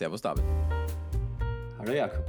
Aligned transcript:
Servus 0.00 0.22
David. 0.22 0.44
Hallo 1.76 1.92
Jakob. 1.92 2.24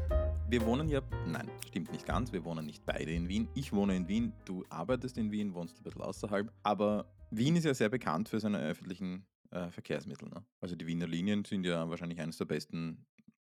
Wir 0.49 0.61
wohnen 0.65 0.89
ja, 0.89 1.01
nein, 1.25 1.49
stimmt 1.65 1.89
nicht 1.93 2.05
ganz, 2.05 2.33
wir 2.33 2.43
wohnen 2.43 2.65
nicht 2.65 2.85
beide 2.85 3.13
in 3.13 3.29
Wien. 3.29 3.47
Ich 3.55 3.71
wohne 3.71 3.95
in 3.95 4.09
Wien, 4.09 4.33
du 4.43 4.65
arbeitest 4.67 5.17
in 5.17 5.31
Wien, 5.31 5.53
wohnst 5.53 5.79
ein 5.79 5.83
bisschen 5.83 6.01
außerhalb. 6.01 6.51
Aber 6.63 7.09
Wien 7.29 7.55
ist 7.55 7.63
ja 7.63 7.73
sehr 7.73 7.87
bekannt 7.87 8.27
für 8.27 8.41
seine 8.41 8.59
öffentlichen 8.59 9.25
äh, 9.51 9.69
Verkehrsmittel. 9.69 10.27
Ne? 10.27 10.43
Also 10.59 10.75
die 10.75 10.85
Wiener 10.85 11.07
Linien 11.07 11.45
sind 11.45 11.65
ja 11.65 11.89
wahrscheinlich 11.89 12.19
eines 12.19 12.35
der 12.35 12.43
besten 12.43 13.05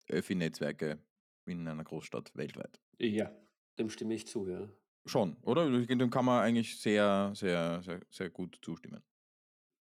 Öffi-Netzwerke 0.08 0.98
in 1.44 1.68
einer 1.68 1.84
Großstadt 1.84 2.34
weltweit. 2.34 2.80
Ja, 2.98 3.30
dem 3.78 3.90
stimme 3.90 4.14
ich 4.14 4.26
zu, 4.26 4.48
ja. 4.48 4.66
Schon, 5.04 5.36
oder? 5.42 5.68
Dem 5.68 6.08
kann 6.08 6.24
man 6.24 6.42
eigentlich 6.42 6.80
sehr, 6.80 7.32
sehr, 7.34 7.82
sehr, 7.82 8.00
sehr 8.08 8.30
gut 8.30 8.58
zustimmen. 8.62 9.02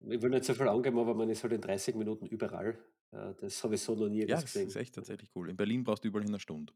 Ich 0.08 0.22
will 0.22 0.30
nicht 0.30 0.46
so 0.46 0.54
viel 0.54 0.70
angeben, 0.70 1.00
aber 1.00 1.16
man 1.16 1.30
ist 1.30 1.44
halt 1.44 1.52
in 1.52 1.60
30 1.60 1.96
Minuten 1.96 2.28
überall. 2.28 2.80
Äh, 3.12 3.34
das 3.36 3.64
habe 3.64 3.76
ich 3.76 3.82
so 3.82 3.96
noch 3.96 4.10
nie 4.10 4.26
Ja, 4.28 4.42
das 4.42 4.44
gesehen. 4.44 4.68
ist 4.68 4.76
echt 4.76 4.96
tatsächlich 4.96 5.30
cool. 5.36 5.50
In 5.50 5.58
Berlin 5.58 5.84
brauchst 5.84 6.04
du 6.04 6.08
überall 6.08 6.24
hin 6.24 6.32
eine 6.32 6.40
Stunde. 6.40 6.74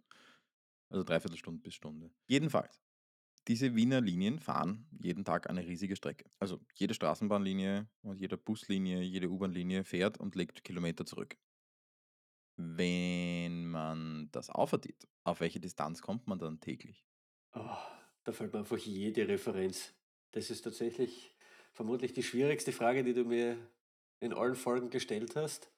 Also 0.89 1.03
dreiviertel 1.03 1.37
Stunde 1.37 1.61
bis 1.61 1.75
Stunde. 1.75 2.11
Jedenfalls, 2.27 2.81
diese 3.47 3.75
Wiener 3.75 4.01
Linien 4.01 4.39
fahren 4.39 4.87
jeden 4.91 5.25
Tag 5.25 5.49
eine 5.49 5.65
riesige 5.65 5.95
Strecke. 5.95 6.31
Also 6.39 6.61
jede 6.75 6.93
Straßenbahnlinie 6.93 7.89
und 8.03 8.21
jede 8.21 8.37
Buslinie, 8.37 9.01
jede 9.01 9.29
U-Bahn-Linie 9.29 9.83
fährt 9.85 10.19
und 10.19 10.35
legt 10.35 10.63
Kilometer 10.63 11.05
zurück. 11.05 11.37
Wenn 12.57 13.65
man 13.67 14.29
das 14.31 14.49
aufaddiert, 14.49 15.07
auf 15.23 15.39
welche 15.39 15.59
Distanz 15.61 16.01
kommt 16.01 16.27
man 16.27 16.37
dann 16.39 16.59
täglich? 16.59 17.05
Oh, 17.53 17.77
da 18.23 18.31
fällt 18.31 18.53
mir 18.53 18.59
einfach 18.59 18.77
jede 18.77 19.27
Referenz. 19.27 19.93
Das 20.31 20.49
ist 20.49 20.61
tatsächlich 20.61 21.33
vermutlich 21.71 22.13
die 22.13 22.23
schwierigste 22.23 22.71
Frage, 22.71 23.03
die 23.03 23.13
du 23.13 23.23
mir 23.25 23.57
in 24.19 24.33
allen 24.33 24.55
Folgen 24.55 24.89
gestellt 24.89 25.35
hast. 25.35 25.71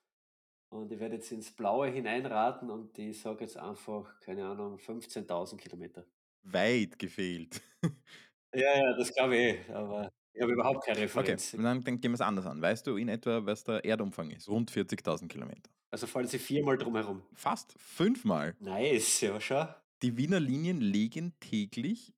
Und 0.69 0.91
ich 0.91 0.99
werde 0.99 1.15
jetzt 1.15 1.31
ins 1.31 1.51
Blaue 1.51 1.87
hineinraten 1.89 2.69
und 2.69 2.97
ich 2.99 3.19
sage 3.21 3.45
jetzt 3.45 3.57
einfach, 3.57 4.19
keine 4.19 4.45
Ahnung, 4.45 4.77
15.000 4.77 5.57
Kilometer. 5.57 6.05
Weit 6.43 6.97
gefehlt. 6.99 7.61
Ja, 8.55 8.75
ja, 8.77 8.97
das 8.97 9.13
glaube 9.13 9.35
ich 9.35 9.69
eh, 9.69 9.73
aber 9.73 10.09
ich 10.33 10.41
habe 10.41 10.53
überhaupt 10.53 10.85
keine 10.85 10.97
Okay, 10.99 11.03
Referenz. 11.03 11.51
dann, 11.51 11.83
dann 11.83 11.99
gehen 11.99 12.11
wir 12.11 12.13
es 12.15 12.21
anders 12.21 12.45
an. 12.45 12.61
Weißt 12.61 12.87
du 12.87 12.95
in 12.95 13.09
etwa, 13.09 13.45
was 13.45 13.63
der 13.65 13.83
Erdumfang 13.83 14.31
ist? 14.31 14.47
Rund 14.47 14.71
40.000 14.71 15.27
Kilometer. 15.27 15.69
Also 15.91 16.07
fallen 16.07 16.27
sie 16.27 16.39
viermal 16.39 16.77
drumherum. 16.77 17.21
Fast 17.33 17.75
fünfmal. 17.77 18.55
Nice, 18.59 19.21
ja, 19.21 19.39
schau. 19.41 19.67
Die 20.01 20.15
Wiener 20.17 20.39
Linien 20.39 20.79
legen 20.79 21.33
täglich 21.39 22.13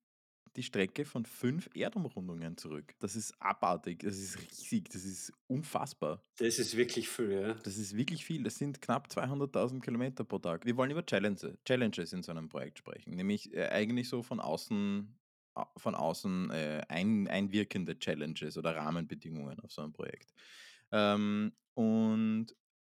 die 0.60 0.66
Strecke 0.66 1.06
von 1.06 1.24
fünf 1.24 1.70
Erdumrundungen 1.74 2.56
zurück. 2.58 2.94
Das 2.98 3.16
ist 3.16 3.34
abartig, 3.40 4.00
das 4.00 4.18
ist 4.18 4.38
riesig, 4.38 4.90
das 4.90 5.04
ist 5.04 5.32
unfassbar. 5.46 6.22
Das 6.36 6.58
ist 6.58 6.76
wirklich 6.76 7.08
viel, 7.08 7.32
ja. 7.32 7.54
Das 7.54 7.78
ist 7.78 7.96
wirklich 7.96 8.24
viel. 8.26 8.42
Das 8.42 8.56
sind 8.56 8.82
knapp 8.82 9.08
200.000 9.08 9.80
Kilometer 9.80 10.24
pro 10.24 10.38
Tag. 10.38 10.66
Wir 10.66 10.76
wollen 10.76 10.90
über 10.90 11.04
Challenges, 11.04 11.56
Challenges 11.64 12.12
in 12.12 12.22
so 12.22 12.30
einem 12.32 12.48
Projekt 12.50 12.78
sprechen, 12.78 13.14
nämlich 13.16 13.52
äh, 13.54 13.68
eigentlich 13.68 14.08
so 14.08 14.22
von 14.22 14.38
außen, 14.40 15.16
au- 15.54 15.66
von 15.78 15.94
außen 15.94 16.50
äh, 16.50 16.82
ein, 16.88 17.26
einwirkende 17.28 17.98
Challenges 17.98 18.58
oder 18.58 18.76
Rahmenbedingungen 18.76 19.60
auf 19.60 19.72
so 19.72 19.80
einem 19.82 19.92
Projekt. 19.94 20.32
Ähm, 20.92 21.52
und 21.74 22.48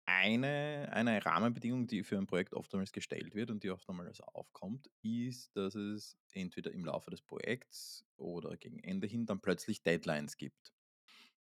eine, 0.08 0.89
eine 0.94 1.23
Rahmenbedingung, 1.25 1.88
die 1.88 2.03
für 2.03 2.17
ein 2.17 2.27
Projekt 2.27 2.53
oftmals 2.55 2.94
gestellt 2.94 3.36
wird 3.36 3.52
und 3.52 3.63
die 3.63 3.69
oftmals 3.72 4.22
aufkommt, 4.22 4.89
ist, 5.03 5.55
dass 5.55 5.75
es 5.75 6.17
entweder 6.31 6.72
im 6.72 6.86
Laufe 6.86 7.11
des 7.11 7.22
Projekts 7.22 8.05
oder 8.17 8.58
gegen 8.58 8.80
Ende 8.80 9.08
hin 9.08 9.25
dann 9.28 9.41
plötzlich 9.41 9.83
Deadlines 9.83 10.38
gibt, 10.38 10.73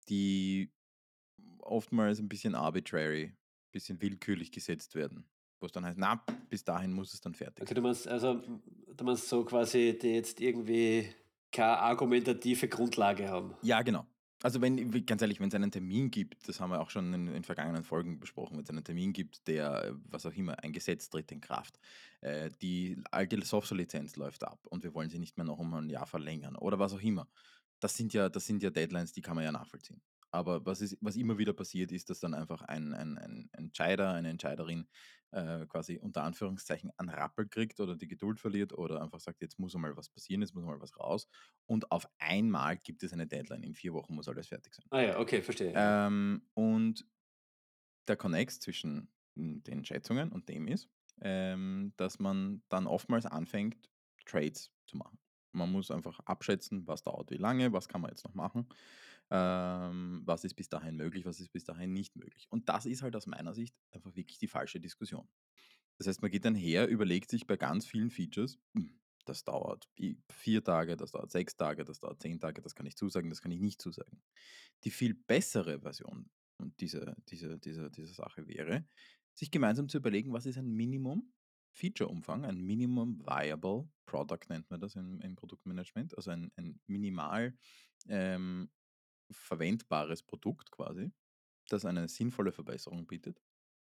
die 0.09 0.73
oftmals 1.59 2.19
ein 2.19 2.29
bisschen 2.29 2.55
arbitrary, 2.55 3.25
ein 3.27 3.37
bisschen 3.71 4.01
willkürlich 4.01 4.51
gesetzt 4.51 4.95
werden. 4.95 5.29
Wo 5.59 5.67
es 5.67 5.71
dann 5.73 5.85
heißt, 5.85 5.97
na, 5.99 6.25
bis 6.49 6.63
dahin 6.63 6.93
muss 6.93 7.13
es 7.13 7.21
dann 7.21 7.35
fertig 7.35 7.67
Okay, 7.67 7.73
sein. 7.73 7.75
du 7.75 7.81
meinst, 7.81 8.07
also, 8.07 8.41
du 8.95 9.03
meinst 9.03 9.29
so 9.29 9.43
quasi, 9.45 9.97
die 10.01 10.09
jetzt 10.15 10.41
irgendwie 10.41 11.13
keine 11.51 11.77
argumentative 11.77 12.67
Grundlage 12.67 13.29
haben. 13.29 13.55
Ja, 13.61 13.81
genau. 13.83 14.07
Also 14.43 14.59
wenn, 14.59 15.05
ganz 15.05 15.21
ehrlich, 15.21 15.39
wenn 15.39 15.49
es 15.49 15.55
einen 15.55 15.71
Termin 15.71 16.09
gibt, 16.09 16.47
das 16.49 16.59
haben 16.59 16.71
wir 16.71 16.81
auch 16.81 16.89
schon 16.89 17.13
in, 17.13 17.27
in 17.27 17.43
vergangenen 17.43 17.83
Folgen 17.83 18.19
besprochen, 18.19 18.57
wenn 18.57 18.63
es 18.63 18.69
einen 18.69 18.83
Termin 18.83 19.13
gibt, 19.13 19.47
der, 19.47 19.95
was 20.09 20.25
auch 20.25 20.33
immer, 20.33 20.57
ein 20.63 20.73
Gesetz 20.73 21.09
tritt 21.09 21.31
in 21.31 21.41
Kraft, 21.41 21.79
äh, 22.21 22.49
die 22.61 22.97
alte 23.11 23.39
Software-Lizenz 23.43 24.15
läuft 24.15 24.43
ab 24.43 24.65
und 24.67 24.83
wir 24.83 24.93
wollen 24.95 25.09
sie 25.09 25.19
nicht 25.19 25.37
mehr 25.37 25.45
noch 25.45 25.59
um 25.59 25.73
ein 25.75 25.89
Jahr 25.89 26.07
verlängern 26.07 26.55
oder 26.55 26.79
was 26.79 26.93
auch 26.93 27.01
immer. 27.01 27.27
Das 27.79 27.95
sind 27.95 28.13
ja, 28.13 28.29
das 28.29 28.45
sind 28.45 28.63
ja 28.63 28.71
Deadlines, 28.71 29.11
die 29.11 29.21
kann 29.21 29.35
man 29.35 29.43
ja 29.43 29.51
nachvollziehen. 29.51 30.01
Aber 30.31 30.65
was, 30.65 30.81
ist, 30.81 30.97
was 31.01 31.15
immer 31.15 31.37
wieder 31.37 31.53
passiert, 31.53 31.91
ist, 31.91 32.09
dass 32.09 32.19
dann 32.19 32.33
einfach 32.33 32.61
ein, 32.61 32.93
ein, 32.93 33.17
ein 33.17 33.49
Entscheider, 33.51 34.13
eine 34.13 34.29
Entscheiderin 34.29 34.87
äh, 35.31 35.65
quasi 35.67 35.97
unter 35.97 36.23
Anführungszeichen 36.23 36.91
einen 36.97 37.09
Rappel 37.09 37.47
kriegt 37.47 37.79
oder 37.79 37.95
die 37.95 38.07
Geduld 38.07 38.39
verliert 38.39 38.73
oder 38.73 39.01
einfach 39.01 39.19
sagt, 39.19 39.41
jetzt 39.41 39.59
muss 39.59 39.73
mal 39.75 39.95
was 39.95 40.09
passieren, 40.09 40.41
jetzt 40.41 40.53
muss 40.53 40.65
mal 40.65 40.79
was 40.79 40.97
raus. 40.97 41.27
Und 41.65 41.91
auf 41.91 42.07
einmal 42.17 42.77
gibt 42.77 43.03
es 43.03 43.13
eine 43.13 43.27
Deadline. 43.27 43.63
In 43.63 43.75
vier 43.75 43.93
Wochen 43.93 44.15
muss 44.15 44.27
alles 44.27 44.47
fertig 44.47 44.73
sein. 44.73 44.85
Ah 44.89 45.01
ja, 45.01 45.19
okay, 45.19 45.41
verstehe. 45.41 45.73
Ähm, 45.75 46.47
und 46.53 47.05
der 48.07 48.17
Connect 48.17 48.51
zwischen 48.51 49.09
mm, 49.35 49.59
den 49.63 49.85
Schätzungen 49.85 50.31
und 50.31 50.49
dem 50.49 50.67
ist, 50.67 50.89
ähm, 51.21 51.93
dass 51.97 52.19
man 52.19 52.63
dann 52.69 52.87
oftmals 52.87 53.25
anfängt, 53.25 53.89
Trades 54.25 54.71
zu 54.85 54.97
machen. 54.97 55.19
Man 55.53 55.71
muss 55.71 55.91
einfach 55.91 56.19
abschätzen, 56.21 56.87
was 56.87 57.03
dauert 57.03 57.31
wie 57.31 57.37
lange, 57.37 57.73
was 57.73 57.87
kann 57.87 58.01
man 58.01 58.11
jetzt 58.11 58.23
noch 58.23 58.33
machen, 58.33 58.67
ähm, 59.31 60.21
was 60.25 60.43
ist 60.43 60.55
bis 60.55 60.69
dahin 60.69 60.97
möglich, 60.97 61.25
was 61.25 61.39
ist 61.39 61.51
bis 61.51 61.63
dahin 61.63 61.93
nicht 61.93 62.15
möglich. 62.15 62.47
Und 62.49 62.67
das 62.69 62.85
ist 62.85 63.01
halt 63.01 63.15
aus 63.15 63.27
meiner 63.27 63.53
Sicht 63.53 63.75
einfach 63.91 64.15
wirklich 64.15 64.37
die 64.37 64.47
falsche 64.47 64.79
Diskussion. 64.79 65.27
Das 65.97 66.07
heißt, 66.07 66.21
man 66.21 66.31
geht 66.31 66.45
dann 66.45 66.55
her, 66.55 66.87
überlegt 66.87 67.31
sich 67.31 67.47
bei 67.47 67.57
ganz 67.57 67.85
vielen 67.85 68.09
Features, 68.09 68.59
hm, 68.73 68.99
das 69.25 69.43
dauert 69.43 69.87
vier 70.29 70.63
Tage, 70.63 70.97
das 70.97 71.11
dauert 71.11 71.31
sechs 71.31 71.55
Tage, 71.55 71.85
das 71.85 71.99
dauert 71.99 72.21
zehn 72.21 72.39
Tage, 72.39 72.61
das 72.61 72.75
kann 72.75 72.85
ich 72.85 72.97
zusagen, 72.97 73.29
das 73.29 73.41
kann 73.41 73.51
ich 73.51 73.61
nicht 73.61 73.81
zusagen. 73.81 74.21
Die 74.83 74.91
viel 74.91 75.13
bessere 75.13 75.79
Version 75.79 76.29
dieser, 76.79 77.15
dieser, 77.29 77.57
dieser, 77.57 77.89
dieser 77.89 78.13
Sache 78.13 78.47
wäre, 78.47 78.85
sich 79.33 79.51
gemeinsam 79.51 79.87
zu 79.87 79.97
überlegen, 79.97 80.33
was 80.33 80.45
ist 80.45 80.57
ein 80.57 80.71
Minimum 80.71 81.31
Feature-Umfang, 81.73 82.43
ein 82.43 82.59
Minimum 82.59 83.21
Viable 83.25 83.89
Product 84.05 84.49
nennt 84.49 84.69
man 84.69 84.81
das 84.81 84.95
im, 84.95 85.21
im 85.21 85.35
Produktmanagement, 85.35 86.17
also 86.17 86.31
ein, 86.31 86.51
ein 86.57 86.81
minimal 86.87 87.55
ähm, 88.09 88.69
verwendbares 89.33 90.23
Produkt 90.23 90.71
quasi, 90.71 91.11
das 91.69 91.85
eine 91.85 92.07
sinnvolle 92.07 92.51
Verbesserung 92.51 93.07
bietet 93.07 93.41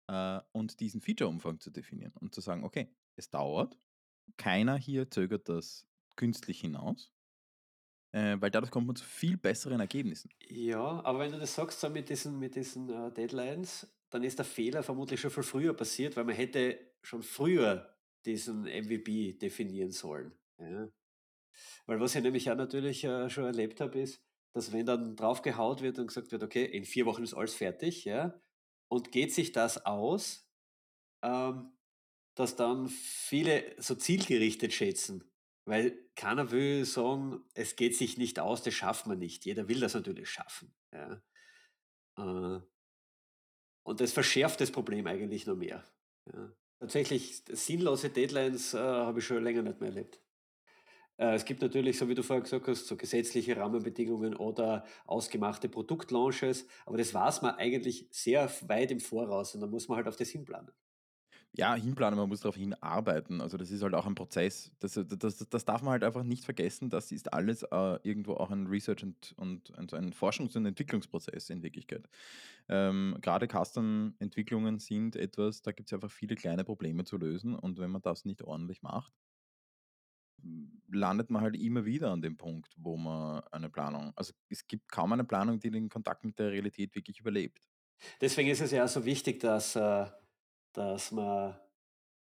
äh, 0.08 0.40
und 0.52 0.80
diesen 0.80 1.00
Feature-Umfang 1.00 1.60
zu 1.60 1.70
definieren 1.70 2.12
und 2.20 2.34
zu 2.34 2.40
sagen, 2.40 2.64
okay, 2.64 2.88
es 3.16 3.30
dauert, 3.30 3.78
keiner 4.36 4.76
hier 4.76 5.10
zögert 5.10 5.48
das 5.48 5.86
künstlich 6.16 6.60
hinaus, 6.60 7.12
äh, 8.12 8.36
weil 8.40 8.50
dadurch 8.50 8.70
kommt 8.70 8.86
man 8.86 8.96
zu 8.96 9.04
viel 9.04 9.36
besseren 9.36 9.80
Ergebnissen. 9.80 10.30
Ja, 10.48 11.04
aber 11.04 11.20
wenn 11.20 11.32
du 11.32 11.38
das 11.38 11.54
sagst, 11.54 11.80
so 11.80 11.90
mit 11.90 12.08
diesen, 12.08 12.38
mit 12.38 12.54
diesen 12.54 12.88
äh, 12.88 13.12
Deadlines, 13.12 13.88
dann 14.10 14.22
ist 14.22 14.38
der 14.38 14.44
Fehler 14.44 14.82
vermutlich 14.82 15.20
schon 15.20 15.30
viel 15.30 15.42
früher 15.42 15.74
passiert, 15.74 16.16
weil 16.16 16.24
man 16.24 16.36
hätte 16.36 16.78
schon 17.02 17.22
früher 17.22 17.94
diesen 18.24 18.62
MVP 18.62 19.34
definieren 19.34 19.90
sollen. 19.90 20.32
Ja. 20.58 20.88
Weil 21.86 22.00
was 22.00 22.14
ich 22.14 22.22
nämlich 22.22 22.50
auch 22.50 22.56
natürlich 22.56 23.04
äh, 23.04 23.28
schon 23.28 23.44
erlebt 23.44 23.80
habe, 23.80 23.98
ist, 24.00 24.23
dass 24.54 24.72
wenn 24.72 24.86
dann 24.86 25.16
draufgehaut 25.16 25.82
wird 25.82 25.98
und 25.98 26.06
gesagt 26.06 26.32
wird, 26.32 26.42
okay, 26.42 26.64
in 26.64 26.84
vier 26.84 27.06
Wochen 27.06 27.24
ist 27.24 27.34
alles 27.34 27.54
fertig, 27.54 28.04
ja, 28.04 28.40
und 28.88 29.12
geht 29.12 29.34
sich 29.34 29.52
das 29.52 29.84
aus, 29.84 30.48
ähm, 31.22 31.76
dass 32.36 32.56
dann 32.56 32.88
viele 32.88 33.74
so 33.78 33.94
zielgerichtet 33.94 34.72
schätzen. 34.72 35.30
Weil 35.66 35.98
keiner 36.14 36.50
will 36.50 36.84
sagen, 36.84 37.42
es 37.54 37.76
geht 37.76 37.96
sich 37.96 38.18
nicht 38.18 38.38
aus, 38.38 38.62
das 38.62 38.74
schaffen 38.74 39.10
wir 39.10 39.16
nicht. 39.16 39.44
Jeder 39.44 39.66
will 39.68 39.80
das 39.80 39.94
natürlich 39.94 40.28
schaffen. 40.28 40.74
Ja. 40.92 41.22
Äh, 42.18 42.60
und 43.86 44.00
das 44.00 44.12
verschärft 44.12 44.60
das 44.60 44.70
Problem 44.70 45.06
eigentlich 45.06 45.46
noch 45.46 45.56
mehr. 45.56 45.84
Ja. 46.32 46.52
Tatsächlich, 46.80 47.44
sinnlose 47.50 48.10
Deadlines 48.10 48.74
äh, 48.74 48.78
habe 48.78 49.20
ich 49.20 49.26
schon 49.26 49.42
länger 49.42 49.62
nicht 49.62 49.80
mehr 49.80 49.88
erlebt. 49.88 50.20
Äh, 51.16 51.34
es 51.34 51.44
gibt 51.44 51.62
natürlich, 51.62 51.98
so 51.98 52.08
wie 52.08 52.14
du 52.14 52.22
vorher 52.22 52.42
gesagt 52.42 52.66
hast, 52.68 52.86
so 52.86 52.96
gesetzliche 52.96 53.56
Rahmenbedingungen 53.56 54.34
oder 54.36 54.84
ausgemachte 55.06 55.68
Produktlaunches, 55.68 56.66
aber 56.86 56.98
das 56.98 57.14
weiß 57.14 57.42
man 57.42 57.56
eigentlich 57.56 58.08
sehr 58.10 58.50
weit 58.68 58.90
im 58.90 59.00
Voraus 59.00 59.54
und 59.54 59.60
da 59.60 59.66
muss 59.66 59.88
man 59.88 59.96
halt 59.96 60.08
auf 60.08 60.16
das 60.16 60.30
hinplanen. 60.30 60.72
Ja, 61.56 61.74
hinplanen, 61.76 62.18
man 62.18 62.28
muss 62.28 62.40
darauf 62.40 62.56
hinarbeiten. 62.56 63.40
Also 63.40 63.56
das 63.56 63.70
ist 63.70 63.82
halt 63.82 63.94
auch 63.94 64.06
ein 64.06 64.16
Prozess. 64.16 64.72
Das, 64.80 64.94
das, 64.94 65.06
das, 65.06 65.48
das 65.48 65.64
darf 65.64 65.82
man 65.82 65.92
halt 65.92 66.02
einfach 66.02 66.24
nicht 66.24 66.44
vergessen. 66.44 66.90
Das 66.90 67.12
ist 67.12 67.32
alles 67.32 67.62
äh, 67.62 67.98
irgendwo 68.02 68.34
auch 68.34 68.50
ein 68.50 68.66
Research- 68.66 69.04
und, 69.04 69.34
und, 69.36 69.70
und 69.70 69.94
ein 69.94 70.12
Forschungs- 70.12 70.56
und 70.56 70.66
Entwicklungsprozess 70.66 71.50
in 71.50 71.62
Wirklichkeit. 71.62 72.08
Ähm, 72.68 73.16
Gerade 73.20 73.46
Custom-Entwicklungen 73.46 74.78
sind 74.80 75.14
etwas, 75.14 75.62
da 75.62 75.70
gibt 75.70 75.88
es 75.90 75.92
einfach 75.92 76.10
viele 76.10 76.34
kleine 76.34 76.64
Probleme 76.64 77.04
zu 77.04 77.18
lösen 77.18 77.54
und 77.54 77.78
wenn 77.78 77.90
man 77.90 78.02
das 78.02 78.24
nicht 78.24 78.42
ordentlich 78.42 78.82
macht, 78.82 79.12
landet 80.94 81.30
man 81.30 81.42
halt 81.42 81.56
immer 81.56 81.84
wieder 81.84 82.10
an 82.10 82.22
dem 82.22 82.36
Punkt, 82.36 82.74
wo 82.76 82.96
man 82.96 83.42
eine 83.50 83.68
Planung, 83.68 84.12
also 84.16 84.32
es 84.48 84.66
gibt 84.66 84.90
kaum 84.90 85.12
eine 85.12 85.24
Planung, 85.24 85.58
die 85.60 85.70
den 85.70 85.88
Kontakt 85.88 86.24
mit 86.24 86.38
der 86.38 86.50
Realität 86.50 86.94
wirklich 86.94 87.20
überlebt. 87.20 87.68
Deswegen 88.20 88.48
ist 88.48 88.60
es 88.60 88.70
ja 88.70 88.86
so 88.88 89.04
wichtig, 89.04 89.40
dass, 89.40 89.76
äh, 89.76 90.06
dass 90.72 91.12
man 91.12 91.58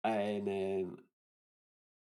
einen 0.01 0.97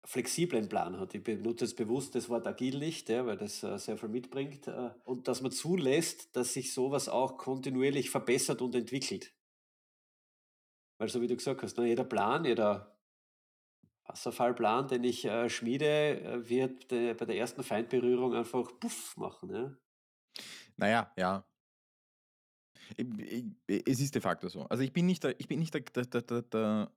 flexiblen 0.04 0.68
Plan 0.68 0.98
hat. 0.98 1.14
Ich 1.14 1.22
benutze 1.22 1.64
jetzt 1.64 1.76
bewusst 1.76 2.14
das 2.14 2.28
Wort 2.28 2.46
agil 2.46 2.78
nicht, 2.78 3.08
ja, 3.08 3.26
weil 3.26 3.36
das 3.36 3.62
äh, 3.62 3.78
sehr 3.78 3.98
viel 3.98 4.08
mitbringt. 4.08 4.66
Äh, 4.66 4.90
und 5.04 5.28
dass 5.28 5.42
man 5.42 5.52
zulässt, 5.52 6.34
dass 6.34 6.54
sich 6.54 6.72
sowas 6.72 7.08
auch 7.08 7.36
kontinuierlich 7.36 8.10
verbessert 8.10 8.62
und 8.62 8.74
entwickelt. 8.74 9.34
Weil 10.98 11.08
so 11.08 11.20
wie 11.20 11.26
du 11.26 11.36
gesagt 11.36 11.62
hast, 11.62 11.78
ne, 11.78 11.86
jeder 11.86 12.04
Plan, 12.04 12.44
jeder 12.44 12.99
Wasserfallplan, 14.10 14.88
den 14.88 15.04
ich 15.04 15.24
äh, 15.24 15.48
schmiede, 15.48 16.20
äh, 16.20 16.48
wird 16.48 16.90
de, 16.90 17.14
bei 17.14 17.24
der 17.24 17.36
ersten 17.36 17.62
Feindberührung 17.62 18.34
einfach 18.34 18.68
puff 18.78 19.16
machen. 19.16 19.50
Ja? 19.50 19.76
Naja, 20.76 21.12
ja. 21.16 21.44
Es 23.66 24.00
ist 24.00 24.14
de 24.14 24.20
facto 24.20 24.48
so. 24.48 24.62
Also 24.64 24.82
ich 24.82 24.92
bin 24.92 25.06
nicht 25.06 25.22
der, 25.22 25.38
ich 25.38 25.46
bin 25.46 25.60
nicht 25.60 25.72
der, 25.74 25.82
der, 25.82 26.22
der, 26.22 26.42
der, 26.42 26.92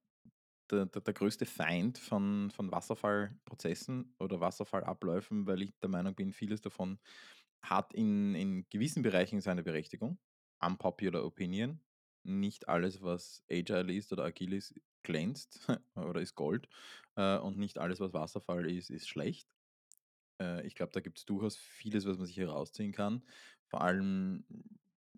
der, 0.72 0.86
der 0.88 1.14
größte 1.14 1.46
Feind 1.46 2.00
von, 2.00 2.50
von 2.50 2.72
Wasserfallprozessen 2.72 4.16
oder 4.20 4.40
Wasserfallabläufen, 4.40 5.46
weil 5.46 5.62
ich 5.62 5.78
der 5.82 5.90
Meinung 5.90 6.16
bin, 6.16 6.34
vieles 6.34 6.62
davon 6.62 7.00
hat 7.62 7.94
in, 7.94 8.34
in 8.34 8.66
gewissen 8.70 9.04
Bereichen 9.04 9.40
seine 9.40 9.62
Berechtigung. 9.62 10.18
Unpopular 10.60 11.24
Opinion. 11.24 11.80
Nicht 12.24 12.68
alles, 12.70 13.02
was 13.02 13.44
Agile 13.52 13.94
ist 13.94 14.12
oder 14.12 14.24
agil 14.24 14.54
ist, 14.54 14.74
glänzt 15.04 15.68
oder 15.96 16.22
ist 16.22 16.36
Gold. 16.36 16.68
Äh, 17.16 17.38
und 17.38 17.58
nicht 17.58 17.78
alles, 17.78 18.00
was 18.00 18.14
Wasserfall 18.14 18.70
ist, 18.70 18.90
ist 18.90 19.08
schlecht. 19.08 19.48
Äh, 20.42 20.66
ich 20.66 20.76
glaube, 20.76 20.92
da 20.94 21.00
gibt 21.02 21.20
es 21.20 21.26
durchaus 21.26 21.58
vieles, 21.58 22.06
was 22.06 22.18
man 22.18 22.28
sich 22.28 22.38
herausziehen 22.38 22.92
kann. 22.92 23.24
Vor 23.68 23.82
allem 23.82 24.46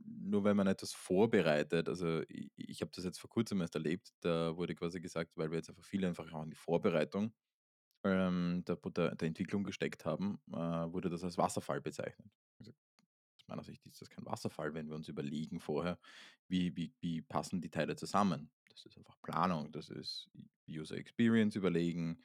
nur 0.07 0.43
wenn 0.43 0.57
man 0.57 0.67
etwas 0.67 0.93
vorbereitet, 0.93 1.89
also 1.89 2.21
ich, 2.27 2.51
ich 2.55 2.81
habe 2.81 2.91
das 2.93 3.05
jetzt 3.05 3.19
vor 3.19 3.29
kurzem 3.29 3.61
erst 3.61 3.75
erlebt, 3.75 4.11
da 4.21 4.55
wurde 4.55 4.75
quasi 4.75 4.99
gesagt, 5.01 5.31
weil 5.35 5.49
wir 5.51 5.57
jetzt 5.57 5.69
einfach 5.69 5.85
viele 5.85 6.07
einfach 6.07 6.31
auch 6.31 6.43
in 6.43 6.51
die 6.51 6.55
Vorbereitung 6.55 7.33
ähm, 8.03 8.63
der, 8.67 8.77
der, 8.77 9.15
der 9.15 9.27
Entwicklung 9.27 9.63
gesteckt 9.63 10.05
haben, 10.05 10.39
äh, 10.51 10.55
wurde 10.57 11.09
das 11.09 11.23
als 11.23 11.37
Wasserfall 11.37 11.81
bezeichnet. 11.81 12.31
Aus 13.45 13.49
meiner 13.49 13.63
Sicht 13.63 13.85
ist 13.85 14.01
das 14.01 14.09
kein 14.09 14.25
Wasserfall, 14.25 14.73
wenn 14.73 14.89
wir 14.89 14.95
uns 14.95 15.07
überlegen 15.07 15.59
vorher, 15.59 15.99
wie, 16.47 16.75
wie, 16.75 16.91
wie 16.99 17.21
passen 17.21 17.61
die 17.61 17.69
Teile 17.69 17.95
zusammen. 17.95 18.49
Das 18.71 18.87
ist 18.87 18.97
einfach 18.97 19.21
Planung, 19.21 19.71
das 19.71 19.89
ist 19.89 20.31
User 20.67 20.97
Experience 20.97 21.55
überlegen, 21.55 22.19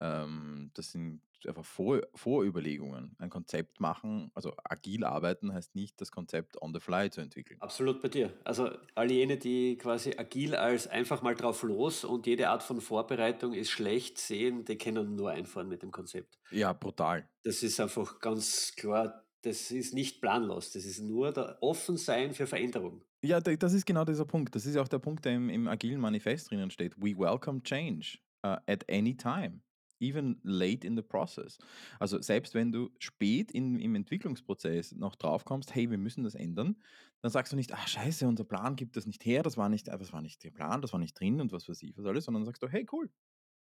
ähm, 0.00 0.70
das 0.74 0.92
sind 0.92 1.22
einfach 1.46 1.64
Vor 1.64 2.02
Vorüberlegungen. 2.14 3.16
Ein 3.18 3.30
Konzept 3.30 3.80
machen, 3.80 4.30
also 4.34 4.52
agil 4.62 5.04
arbeiten 5.04 5.54
heißt 5.54 5.74
nicht, 5.74 5.98
das 6.02 6.10
Konzept 6.10 6.60
on 6.60 6.74
the 6.74 6.80
fly 6.80 7.08
zu 7.08 7.22
entwickeln. 7.22 7.58
Absolut 7.62 8.02
bei 8.02 8.08
dir. 8.08 8.38
Also 8.44 8.70
all 8.94 9.10
jene, 9.10 9.38
die 9.38 9.78
quasi 9.78 10.14
agil 10.18 10.54
als 10.54 10.86
einfach 10.86 11.22
mal 11.22 11.34
drauf 11.34 11.62
los 11.62 12.04
und 12.04 12.26
jede 12.26 12.50
Art 12.50 12.62
von 12.62 12.82
Vorbereitung 12.82 13.54
ist 13.54 13.70
schlecht 13.70 14.18
sehen, 14.18 14.66
die 14.66 14.76
können 14.76 15.14
nur 15.14 15.30
einfahren 15.30 15.68
mit 15.68 15.82
dem 15.82 15.92
Konzept. 15.92 16.38
Ja, 16.50 16.74
brutal. 16.74 17.26
Das 17.42 17.62
ist 17.62 17.80
einfach 17.80 18.18
ganz 18.18 18.74
klar, 18.76 19.24
das 19.42 19.70
ist 19.70 19.94
nicht 19.94 20.20
planlos. 20.20 20.72
Das 20.72 20.84
ist 20.84 21.00
nur 21.00 21.32
der 21.32 21.58
Offensein 21.62 22.34
für 22.34 22.46
Veränderung. 22.46 23.02
Ja, 23.22 23.40
das 23.40 23.72
ist 23.72 23.86
genau 23.86 24.04
dieser 24.04 24.24
Punkt. 24.24 24.54
Das 24.54 24.66
ist 24.66 24.76
auch 24.76 24.88
der 24.88 24.98
Punkt, 24.98 25.24
der 25.24 25.34
im, 25.34 25.48
im 25.50 25.68
agilen 25.68 26.00
Manifest 26.00 26.50
drinnen 26.50 26.70
steht. 26.70 26.96
We 26.96 27.16
welcome 27.16 27.62
change 27.62 28.18
uh, 28.44 28.56
at 28.66 28.88
any 28.90 29.16
time 29.16 29.60
even 30.00 30.40
late 30.42 30.86
in 30.86 30.96
the 30.96 31.02
process. 31.02 31.58
Also 31.98 32.20
selbst 32.20 32.54
wenn 32.54 32.72
du 32.72 32.90
spät 32.98 33.50
in, 33.52 33.78
im 33.78 33.94
Entwicklungsprozess 33.94 34.92
noch 34.92 35.16
draufkommst, 35.16 35.74
hey, 35.74 35.90
wir 35.90 35.98
müssen 35.98 36.24
das 36.24 36.34
ändern, 36.34 36.76
dann 37.20 37.30
sagst 37.30 37.52
du 37.52 37.56
nicht, 37.56 37.72
ach 37.72 37.88
scheiße, 37.88 38.26
unser 38.26 38.44
Plan 38.44 38.76
gibt 38.76 38.96
das 38.96 39.06
nicht 39.06 39.24
her, 39.24 39.42
das 39.42 39.56
war 39.56 39.68
nicht, 39.68 39.88
das 39.88 40.12
war 40.12 40.22
nicht 40.22 40.44
der 40.44 40.50
Plan, 40.50 40.82
das 40.82 40.92
war 40.92 41.00
nicht 41.00 41.18
drin 41.18 41.40
und 41.40 41.52
was 41.52 41.68
weiß 41.68 41.82
ich, 41.82 41.96
was 41.96 42.06
alles, 42.06 42.24
sondern 42.24 42.44
sagst 42.44 42.62
du, 42.62 42.68
hey, 42.68 42.86
cool. 42.92 43.10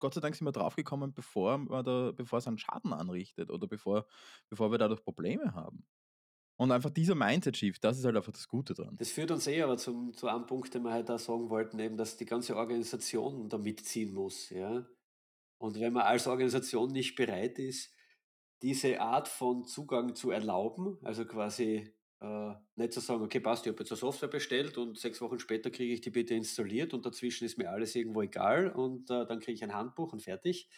Gott 0.06 0.14
sei 0.14 0.22
Dank 0.22 0.36
sind 0.36 0.46
wir 0.46 0.52
draufgekommen, 0.52 1.16
bevor, 1.16 1.58
bevor 2.14 2.38
es 2.38 2.48
einen 2.48 2.60
Schaden 2.60 2.94
anrichtet 2.94 3.50
oder 3.50 3.66
bevor, 3.66 4.06
bevor 4.52 4.70
wir 4.70 4.78
dadurch 4.78 5.04
Probleme 5.04 5.56
haben. 5.56 5.84
Und 6.58 6.72
einfach 6.72 6.92
dieser 6.92 7.16
Mindset-Shift, 7.16 7.84
das 7.84 7.98
ist 7.98 8.06
halt 8.06 8.16
einfach 8.16 8.32
das 8.32 8.48
Gute 8.48 8.76
dran. 8.76 8.96
Das 9.00 9.10
führt 9.10 9.32
uns 9.32 9.48
eh 9.48 9.64
aber 9.64 9.78
zum, 9.78 10.14
zu 10.14 10.28
einem 10.28 10.46
Punkt, 10.46 10.72
den 10.76 10.84
wir 10.84 10.92
halt 10.92 11.10
da 11.10 11.18
sagen 11.18 11.50
wollten, 11.50 11.80
eben, 11.80 11.98
dass 11.98 12.18
die 12.18 12.28
ganze 12.28 12.56
Organisation 12.56 13.50
da 13.50 13.58
mitziehen 13.58 14.14
muss. 14.14 14.52
Ja? 14.52 14.86
Und 15.58 15.80
wenn 15.80 15.94
man 15.94 16.04
als 16.04 16.28
Organisation 16.28 16.92
nicht 16.92 17.16
bereit 17.16 17.58
ist, 17.58 17.92
diese 18.62 19.02
Art 19.02 19.28
von 19.28 19.66
Zugang 19.66 20.14
zu 20.14 20.30
erlauben, 20.30 21.00
also 21.02 21.26
quasi 21.26 21.92
äh, 22.26 22.56
nicht 22.76 22.94
zu 22.94 23.00
sagen, 23.00 23.24
okay, 23.24 23.40
passt, 23.40 23.66
ich 23.66 23.72
habe 23.72 23.82
jetzt 23.84 23.92
eine 23.92 24.00
Software 24.00 24.30
bestellt 24.30 24.78
und 24.78 24.98
sechs 24.98 25.22
Wochen 25.22 25.40
später 25.40 25.70
kriege 25.70 25.94
ich 25.94 26.02
die 26.02 26.10
bitte 26.10 26.34
installiert 26.34 26.94
und 26.94 27.06
dazwischen 27.06 27.46
ist 27.46 27.58
mir 27.58 27.70
alles 27.70 27.96
irgendwo 27.96 28.22
egal 28.22 28.72
und 28.72 29.10
äh, 29.10 29.26
dann 29.26 29.40
kriege 29.40 29.54
ich 29.54 29.64
ein 29.64 29.74
Handbuch 29.74 30.14
und 30.14 30.22
fertig. 30.22 30.70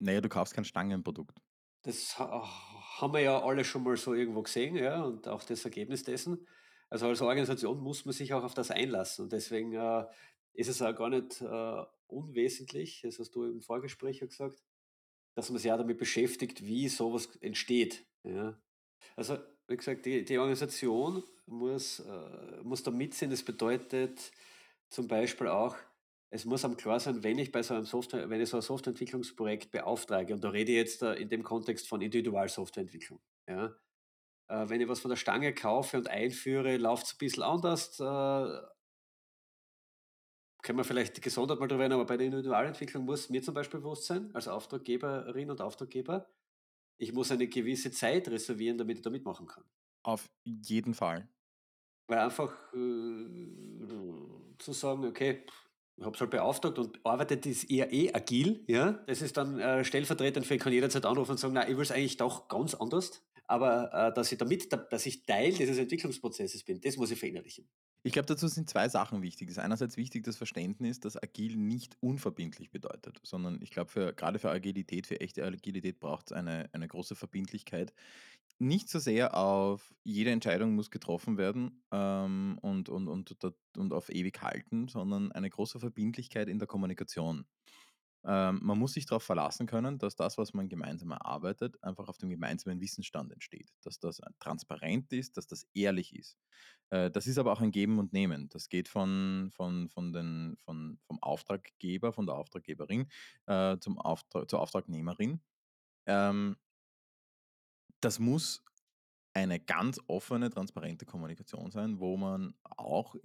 Naja, 0.00 0.20
du 0.20 0.28
kaufst 0.28 0.54
kein 0.54 0.64
Stangenprodukt. 0.64 1.38
Das 1.82 2.18
ha 2.18 2.42
haben 3.00 3.12
wir 3.12 3.20
ja 3.20 3.42
alle 3.42 3.64
schon 3.64 3.82
mal 3.82 3.96
so 3.96 4.14
irgendwo 4.14 4.42
gesehen, 4.42 4.76
ja, 4.76 5.02
und 5.02 5.28
auch 5.28 5.42
das 5.44 5.64
Ergebnis 5.64 6.04
dessen. 6.04 6.46
Also 6.90 7.08
als 7.08 7.20
Organisation 7.20 7.80
muss 7.80 8.04
man 8.04 8.12
sich 8.12 8.32
auch 8.34 8.44
auf 8.44 8.54
das 8.54 8.70
einlassen 8.70 9.24
und 9.24 9.32
deswegen 9.32 9.72
äh, 9.72 10.04
ist 10.52 10.68
es 10.68 10.80
auch 10.80 10.94
gar 10.94 11.10
nicht 11.10 11.40
äh, 11.40 11.84
unwesentlich, 12.06 13.02
das 13.02 13.18
hast 13.18 13.34
du 13.34 13.44
im 13.44 13.60
Vorgespräch 13.60 14.20
ja 14.20 14.26
gesagt, 14.26 14.62
dass 15.34 15.50
man 15.50 15.58
sich 15.58 15.72
auch 15.72 15.78
damit 15.78 15.98
beschäftigt, 15.98 16.64
wie 16.64 16.88
sowas 16.88 17.36
entsteht. 17.40 18.06
Ja. 18.22 18.60
Also, 19.16 19.38
wie 19.68 19.76
gesagt, 19.76 20.06
die, 20.06 20.24
die 20.24 20.38
Organisation 20.38 21.22
muss, 21.46 22.00
äh, 22.00 22.62
muss 22.62 22.82
da 22.82 22.90
mitsehen. 22.90 23.30
Das 23.30 23.42
bedeutet 23.42 24.32
zum 24.90 25.08
Beispiel 25.08 25.48
auch, 25.48 25.76
es 26.30 26.44
muss 26.44 26.64
am 26.64 26.76
klar 26.76 26.98
sein, 26.98 27.22
wenn 27.22 27.38
ich 27.38 27.52
bei 27.52 27.62
so 27.62 27.74
einem 27.74 27.84
Software, 27.84 28.28
wenn 28.28 28.40
ich 28.40 28.48
so 28.48 28.56
ein 28.56 28.62
Softwareentwicklungsprojekt 28.62 29.70
beauftrage, 29.70 30.34
und 30.34 30.42
da 30.42 30.48
rede 30.50 30.72
ich 30.72 30.78
jetzt 30.78 31.02
äh, 31.02 31.14
in 31.14 31.28
dem 31.28 31.44
Kontext 31.44 31.88
von 31.88 32.00
Individualsoftwareentwicklung, 32.00 33.20
ja, 33.48 33.66
äh, 34.48 34.68
wenn 34.68 34.80
ich 34.80 34.88
was 34.88 35.00
von 35.00 35.10
der 35.10 35.16
Stange 35.16 35.54
kaufe 35.54 35.96
und 35.96 36.08
einführe, 36.08 36.76
läuft 36.76 37.06
es 37.06 37.14
ein 37.14 37.18
bisschen 37.18 37.42
anders, 37.42 38.00
äh, 38.00 38.60
können 40.62 40.78
wir 40.78 40.84
vielleicht 40.84 41.20
gesondert 41.22 41.60
mal 41.60 41.68
drüber 41.68 41.84
reden, 41.84 41.92
aber 41.92 42.06
bei 42.06 42.16
der 42.16 42.26
Individualentwicklung 42.26 43.04
muss 43.04 43.28
mir 43.28 43.42
zum 43.42 43.54
Beispiel 43.54 43.80
bewusst 43.80 44.06
sein, 44.06 44.34
als 44.34 44.48
Auftraggeberin 44.48 45.50
und 45.50 45.60
Auftraggeber, 45.60 46.26
ich 46.98 47.12
muss 47.12 47.30
eine 47.30 47.48
gewisse 47.48 47.90
Zeit 47.90 48.28
reservieren, 48.28 48.78
damit 48.78 48.98
ich 48.98 49.02
da 49.02 49.10
mitmachen 49.10 49.46
kann. 49.46 49.64
Auf 50.02 50.30
jeden 50.44 50.94
Fall. 50.94 51.28
Weil 52.06 52.18
einfach 52.18 52.52
äh, 52.74 54.56
zu 54.58 54.72
sagen, 54.72 55.04
okay, 55.04 55.44
ich 55.96 56.04
habe 56.04 56.14
es 56.14 56.20
halt 56.20 56.30
beauftragt 56.30 56.78
und 56.78 56.98
arbeitet 57.04 57.46
ist 57.46 57.70
eher 57.70 57.92
eh 57.92 58.12
agil, 58.12 58.64
ja. 58.66 58.92
Das 59.06 59.22
ist 59.22 59.36
dann 59.36 59.58
äh, 59.60 59.84
stellvertretend 59.84 60.44
für, 60.44 60.54
ich 60.54 60.60
kann 60.60 60.72
jederzeit 60.72 61.06
anrufen 61.06 61.32
und 61.32 61.38
sagen, 61.38 61.54
nein, 61.54 61.70
ich 61.70 61.76
will 61.76 61.82
es 61.84 61.92
eigentlich 61.92 62.16
doch 62.16 62.48
ganz 62.48 62.74
anders. 62.74 63.22
Aber 63.46 63.92
äh, 63.92 64.12
dass 64.14 64.32
ich 64.32 64.38
damit, 64.38 64.72
dass 64.72 65.06
ich 65.06 65.24
Teil 65.24 65.52
dieses 65.52 65.78
Entwicklungsprozesses 65.78 66.64
bin, 66.64 66.80
das 66.80 66.96
muss 66.96 67.10
ich 67.10 67.18
verinnerlichen. 67.18 67.68
Ich 68.06 68.12
glaube, 68.12 68.26
dazu 68.26 68.48
sind 68.48 68.68
zwei 68.68 68.90
Sachen 68.90 69.22
wichtig. 69.22 69.48
Es 69.48 69.56
ist 69.56 69.62
einerseits 69.62 69.96
wichtig 69.96 70.24
das 70.24 70.36
Verständnis, 70.36 71.00
dass 71.00 71.20
agil 71.20 71.56
nicht 71.56 71.96
unverbindlich 72.00 72.70
bedeutet, 72.70 73.18
sondern 73.22 73.62
ich 73.62 73.70
glaube, 73.70 73.90
für, 73.90 74.12
gerade 74.12 74.38
für 74.38 74.50
Agilität, 74.50 75.06
für 75.06 75.22
echte 75.22 75.42
Agilität 75.42 76.00
braucht 76.00 76.26
es 76.26 76.32
eine, 76.32 76.68
eine 76.74 76.86
große 76.86 77.14
Verbindlichkeit. 77.14 77.94
Nicht 78.58 78.90
so 78.90 78.98
sehr 78.98 79.34
auf 79.34 79.94
jede 80.02 80.32
Entscheidung 80.32 80.74
muss 80.74 80.90
getroffen 80.90 81.38
werden 81.38 81.82
ähm, 81.92 82.58
und, 82.60 82.90
und, 82.90 83.08
und, 83.08 83.36
und 83.74 83.92
auf 83.94 84.10
ewig 84.10 84.42
halten, 84.42 84.86
sondern 84.88 85.32
eine 85.32 85.48
große 85.48 85.80
Verbindlichkeit 85.80 86.48
in 86.48 86.58
der 86.58 86.68
Kommunikation. 86.68 87.46
Ähm, 88.26 88.60
man 88.62 88.78
muss 88.78 88.94
sich 88.94 89.06
darauf 89.06 89.22
verlassen 89.22 89.66
können, 89.66 89.98
dass 89.98 90.16
das, 90.16 90.38
was 90.38 90.54
man 90.54 90.68
gemeinsam 90.68 91.10
erarbeitet, 91.10 91.82
einfach 91.82 92.08
auf 92.08 92.16
dem 92.16 92.30
gemeinsamen 92.30 92.80
Wissensstand 92.80 93.32
entsteht. 93.32 93.70
Dass 93.82 93.98
das 94.00 94.20
äh, 94.20 94.30
transparent 94.38 95.12
ist, 95.12 95.36
dass 95.36 95.46
das 95.46 95.66
ehrlich 95.74 96.14
ist. 96.16 96.38
Äh, 96.90 97.10
das 97.10 97.26
ist 97.26 97.38
aber 97.38 97.52
auch 97.52 97.60
ein 97.60 97.70
Geben 97.70 97.98
und 97.98 98.12
Nehmen. 98.12 98.48
Das 98.48 98.68
geht 98.68 98.88
von, 98.88 99.50
von, 99.52 99.88
von 99.90 100.12
den, 100.12 100.56
von, 100.64 100.98
vom 101.06 101.22
Auftraggeber, 101.22 102.12
von 102.12 102.26
der 102.26 102.36
Auftraggeberin 102.36 103.08
äh, 103.46 103.78
zum 103.78 103.98
Auftrag, 103.98 104.48
zur 104.48 104.60
Auftragnehmerin. 104.60 105.40
Ähm, 106.06 106.56
das 108.00 108.18
muss 108.18 108.64
eine 109.34 109.60
ganz 109.60 110.00
offene, 110.06 110.48
transparente 110.48 111.04
Kommunikation 111.04 111.70
sein, 111.70 111.98
wo 111.98 112.16
man 112.16 112.54
auch 112.62 113.16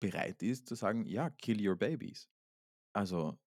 bereit 0.00 0.42
ist 0.42 0.68
zu 0.68 0.74
sagen, 0.74 1.06
ja, 1.06 1.30
kill 1.30 1.66
your 1.66 1.76
babies. 1.76 2.28
Also 2.92 3.38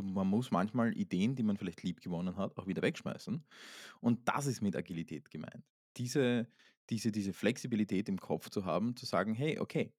man 0.00 0.26
muss 0.26 0.50
manchmal 0.50 0.96
Ideen, 0.96 1.34
die 1.36 1.42
man 1.42 1.56
vielleicht 1.56 1.82
lieb 1.82 2.00
gewonnen 2.00 2.36
hat, 2.36 2.56
auch 2.58 2.66
wieder 2.66 2.82
wegschmeißen. 2.82 3.44
Und 4.00 4.28
das 4.28 4.46
ist 4.46 4.60
mit 4.60 4.76
Agilität 4.76 5.30
gemeint. 5.30 5.64
Diese, 5.96 6.46
diese, 6.90 7.12
diese 7.12 7.32
Flexibilität 7.32 8.08
im 8.08 8.18
Kopf 8.18 8.50
zu 8.50 8.64
haben, 8.64 8.96
zu 8.96 9.06
sagen, 9.06 9.34
hey, 9.34 9.58
okay, 9.58 9.92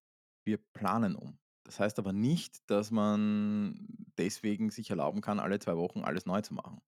wir 0.43 0.57
planen 0.57 1.15
um. 1.15 1.37
Das 1.63 1.79
heißt 1.79 1.99
aber 1.99 2.13
nicht, 2.13 2.69
dass 2.69 2.91
man 2.91 3.87
deswegen 4.17 4.71
sich 4.71 4.89
erlauben 4.89 5.21
kann, 5.21 5.39
alle 5.39 5.59
zwei 5.59 5.77
Wochen 5.77 5.99
alles 6.01 6.25
neu 6.25 6.41
zu 6.41 6.53
machen. 6.53 6.81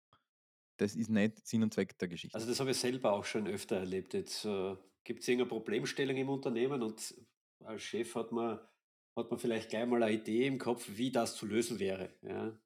Das 0.77 0.95
ist 0.95 1.09
nicht 1.09 1.45
Sinn 1.45 1.63
und 1.63 1.73
Zweck 1.73 1.97
der 1.99 2.07
Geschichte. 2.07 2.35
Also 2.35 2.47
das 2.47 2.59
habe 2.59 2.71
ich 2.71 2.77
selber 2.77 3.13
auch 3.13 3.25
schon 3.25 3.47
öfter 3.47 3.77
erlebt. 3.77 4.13
Jetzt 4.13 4.45
äh, 4.45 4.75
gibt 5.03 5.21
es 5.21 5.27
irgendeine 5.27 5.49
Problemstellung 5.49 6.17
im 6.17 6.29
Unternehmen 6.29 6.81
und 6.81 7.13
als 7.63 7.81
Chef 7.83 8.15
hat 8.15 8.31
man 8.31 8.59
hat 9.15 9.29
man 9.29 9.39
vielleicht 9.39 9.69
gleich 9.69 9.85
mal 9.85 10.01
eine 10.01 10.13
Idee 10.13 10.47
im 10.47 10.57
Kopf, 10.57 10.89
wie 10.95 11.11
das 11.11 11.35
zu 11.35 11.45
lösen 11.45 11.79
wäre. 11.79 12.13
Ja. 12.21 12.57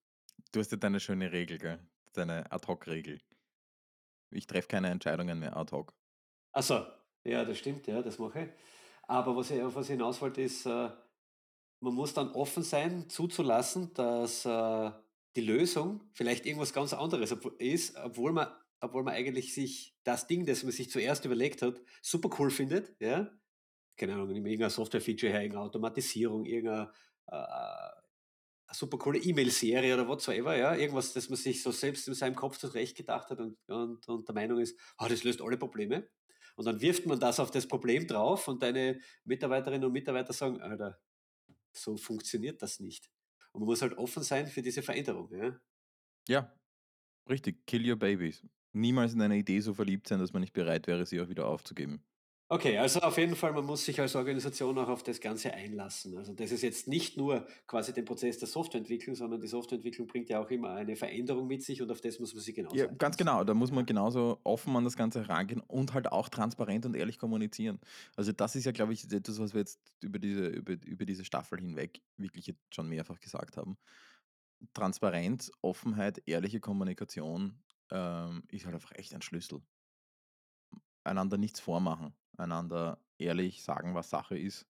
Du 0.57 0.61
hast 0.61 0.71
ja 0.71 0.77
deine 0.77 0.99
schöne 0.99 1.31
Regel, 1.31 1.59
gell? 1.59 1.77
Deine 2.13 2.51
Ad-Hoc-Regel. 2.51 3.21
Ich 4.31 4.47
treffe 4.47 4.67
keine 4.67 4.89
Entscheidungen 4.89 5.37
mehr 5.37 5.55
ad 5.55 5.71
hoc. 5.71 5.93
Ach 6.51 6.63
so, 6.63 6.83
ja, 7.23 7.45
das 7.45 7.59
stimmt, 7.59 7.85
ja, 7.85 8.01
das 8.01 8.17
mache 8.17 8.45
ich. 8.45 8.49
Aber 9.03 9.35
was 9.35 9.51
ich, 9.51 9.61
auf 9.61 9.75
was 9.75 9.85
ich 9.85 9.91
hinaus 9.91 10.19
wollte, 10.19 10.41
ist, 10.41 10.65
äh, 10.65 10.89
man 11.79 11.93
muss 11.93 12.15
dann 12.15 12.31
offen 12.31 12.63
sein, 12.63 13.07
zuzulassen, 13.07 13.93
dass 13.93 14.45
äh, 14.45 14.91
die 15.35 15.41
Lösung 15.41 16.01
vielleicht 16.13 16.47
irgendwas 16.47 16.73
ganz 16.73 16.91
anderes 16.91 17.35
ist, 17.59 17.95
obwohl 17.95 18.31
man, 18.31 18.47
obwohl 18.79 19.03
man 19.03 19.13
eigentlich 19.13 19.53
sich 19.53 19.95
das 20.03 20.25
Ding, 20.25 20.47
das 20.47 20.63
man 20.63 20.71
sich 20.71 20.89
zuerst 20.89 21.23
überlegt 21.23 21.61
hat, 21.61 21.79
super 22.01 22.35
cool 22.39 22.49
findet, 22.49 22.99
ja. 22.99 23.29
Keine 23.95 24.15
Ahnung, 24.15 24.31
irgendein 24.31 24.71
Software-Feature 24.71 25.31
her, 25.31 25.41
irgendeine 25.41 25.65
Automatisierung, 25.67 26.45
irgendeine 26.45 26.91
äh, 27.27 27.96
super 28.73 28.97
coole 28.97 29.19
E-Mail-Serie 29.19 29.93
oder 29.93 30.07
whatsoever, 30.07 30.55
ja, 30.57 30.75
irgendwas, 30.75 31.13
das 31.13 31.29
man 31.29 31.37
sich 31.37 31.63
so 31.63 31.71
selbst 31.71 32.07
in 32.07 32.13
seinem 32.13 32.35
Kopf 32.35 32.57
zurecht 32.57 32.97
gedacht 32.97 33.29
hat 33.29 33.39
und, 33.39 33.57
und, 33.67 34.07
und 34.07 34.27
der 34.27 34.35
Meinung 34.35 34.59
ist, 34.59 34.79
ah, 34.97 35.07
das 35.07 35.23
löst 35.23 35.41
alle 35.41 35.57
Probleme. 35.57 36.09
Und 36.55 36.65
dann 36.65 36.81
wirft 36.81 37.05
man 37.05 37.19
das 37.19 37.39
auf 37.39 37.51
das 37.51 37.67
Problem 37.67 38.07
drauf 38.07 38.47
und 38.47 38.63
deine 38.63 38.99
Mitarbeiterinnen 39.25 39.85
und 39.85 39.93
Mitarbeiter 39.93 40.33
sagen, 40.33 40.59
Alter, 40.59 40.99
so 41.71 41.97
funktioniert 41.97 42.61
das 42.61 42.79
nicht. 42.79 43.09
Und 43.51 43.61
man 43.61 43.67
muss 43.67 43.81
halt 43.81 43.97
offen 43.97 44.23
sein 44.23 44.47
für 44.47 44.61
diese 44.61 44.81
Veränderung. 44.81 45.31
Ja? 45.31 45.59
Ja, 46.27 46.53
richtig. 47.29 47.65
Kill 47.67 47.89
your 47.89 47.97
babies. 47.97 48.43
Niemals 48.73 49.13
in 49.13 49.21
eine 49.21 49.37
Idee 49.37 49.59
so 49.59 49.73
verliebt 49.73 50.07
sein, 50.07 50.19
dass 50.19 50.33
man 50.33 50.41
nicht 50.41 50.53
bereit 50.53 50.87
wäre, 50.87 51.05
sie 51.05 51.21
auch 51.21 51.29
wieder 51.29 51.47
aufzugeben. 51.47 52.03
Okay, 52.49 52.77
also 52.77 53.01
auf 53.01 53.17
jeden 53.17 53.35
Fall, 53.35 53.51
man 53.51 53.65
muss 53.65 53.83
sich 53.83 53.99
als 53.99 54.15
Organisation 54.15 54.77
auch 54.77 54.87
auf 54.87 55.03
das 55.03 55.19
Ganze 55.19 55.53
einlassen. 55.53 56.17
Also 56.17 56.33
das 56.33 56.51
ist 56.51 56.61
jetzt 56.61 56.87
nicht 56.87 57.17
nur 57.17 57.45
quasi 57.67 57.91
den 57.91 58.05
Prozess 58.05 58.37
der 58.37 58.47
Softwareentwicklung, 58.47 59.17
sondern 59.17 59.41
die 59.41 59.47
Softwareentwicklung 59.47 60.07
bringt 60.07 60.29
ja 60.29 60.39
auch 60.39 60.49
immer 60.49 60.69
eine 60.69 60.95
Veränderung 60.95 61.47
mit 61.47 61.61
sich 61.61 61.81
und 61.81 61.91
auf 61.91 61.99
das 61.99 62.19
muss 62.19 62.33
man 62.33 62.41
sich 62.41 62.55
genauso 62.55 62.77
Ja, 62.77 62.85
ganz 62.85 63.17
genau. 63.17 63.43
Da 63.43 63.53
muss 63.53 63.71
man 63.71 63.85
genauso 63.85 64.39
offen 64.45 64.73
an 64.77 64.85
das 64.85 64.95
Ganze 64.95 65.27
herangehen 65.27 65.59
und 65.59 65.93
halt 65.93 66.09
auch 66.09 66.29
transparent 66.29 66.85
und 66.85 66.95
ehrlich 66.95 67.19
kommunizieren. 67.19 67.81
Also 68.15 68.31
das 68.31 68.55
ist 68.55 68.63
ja, 68.63 68.71
glaube 68.71 68.93
ich, 68.93 69.11
etwas, 69.11 69.39
was 69.39 69.53
wir 69.53 69.59
jetzt 69.59 69.81
über 70.01 70.17
diese, 70.17 70.47
über, 70.47 70.77
über 70.85 71.05
diese 71.05 71.25
Staffel 71.25 71.59
hinweg 71.59 72.01
wirklich 72.15 72.47
jetzt 72.47 72.73
schon 72.73 72.87
mehrfach 72.87 73.19
gesagt 73.19 73.57
haben. 73.57 73.77
Transparenz, 74.73 75.51
Offenheit, 75.61 76.23
ehrliche 76.25 76.61
Kommunikation 76.61 77.61
ähm, 77.91 78.43
ist 78.49 78.65
halt 78.65 78.75
einfach 78.75 78.93
echt 78.95 79.13
ein 79.13 79.21
Schlüssel. 79.21 79.61
Einander 81.07 81.37
nichts 81.37 81.59
vormachen, 81.59 82.13
einander 82.37 82.99
ehrlich 83.17 83.63
sagen, 83.63 83.95
was 83.95 84.09
Sache 84.09 84.37
ist, 84.37 84.67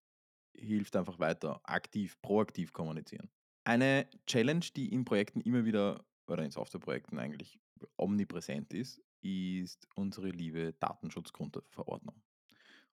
hilft 0.54 0.96
einfach 0.96 1.20
weiter. 1.20 1.62
Aktiv, 1.64 2.20
proaktiv 2.22 2.74
kommunizieren. 2.74 3.30
Eine 3.64 4.08
Challenge, 4.26 4.66
die 4.76 4.94
in 4.94 5.06
Projekten 5.06 5.42
immer 5.42 5.66
wieder, 5.66 6.06
oder 6.28 6.44
in 6.44 6.52
Softwareprojekten 6.52 7.20
eigentlich 7.20 7.60
omnipräsent 7.98 8.74
ist, 8.74 9.02
ist 9.22 9.88
unsere 9.96 10.30
liebe 10.30 10.74
Datenschutzgrundverordnung. 10.74 12.22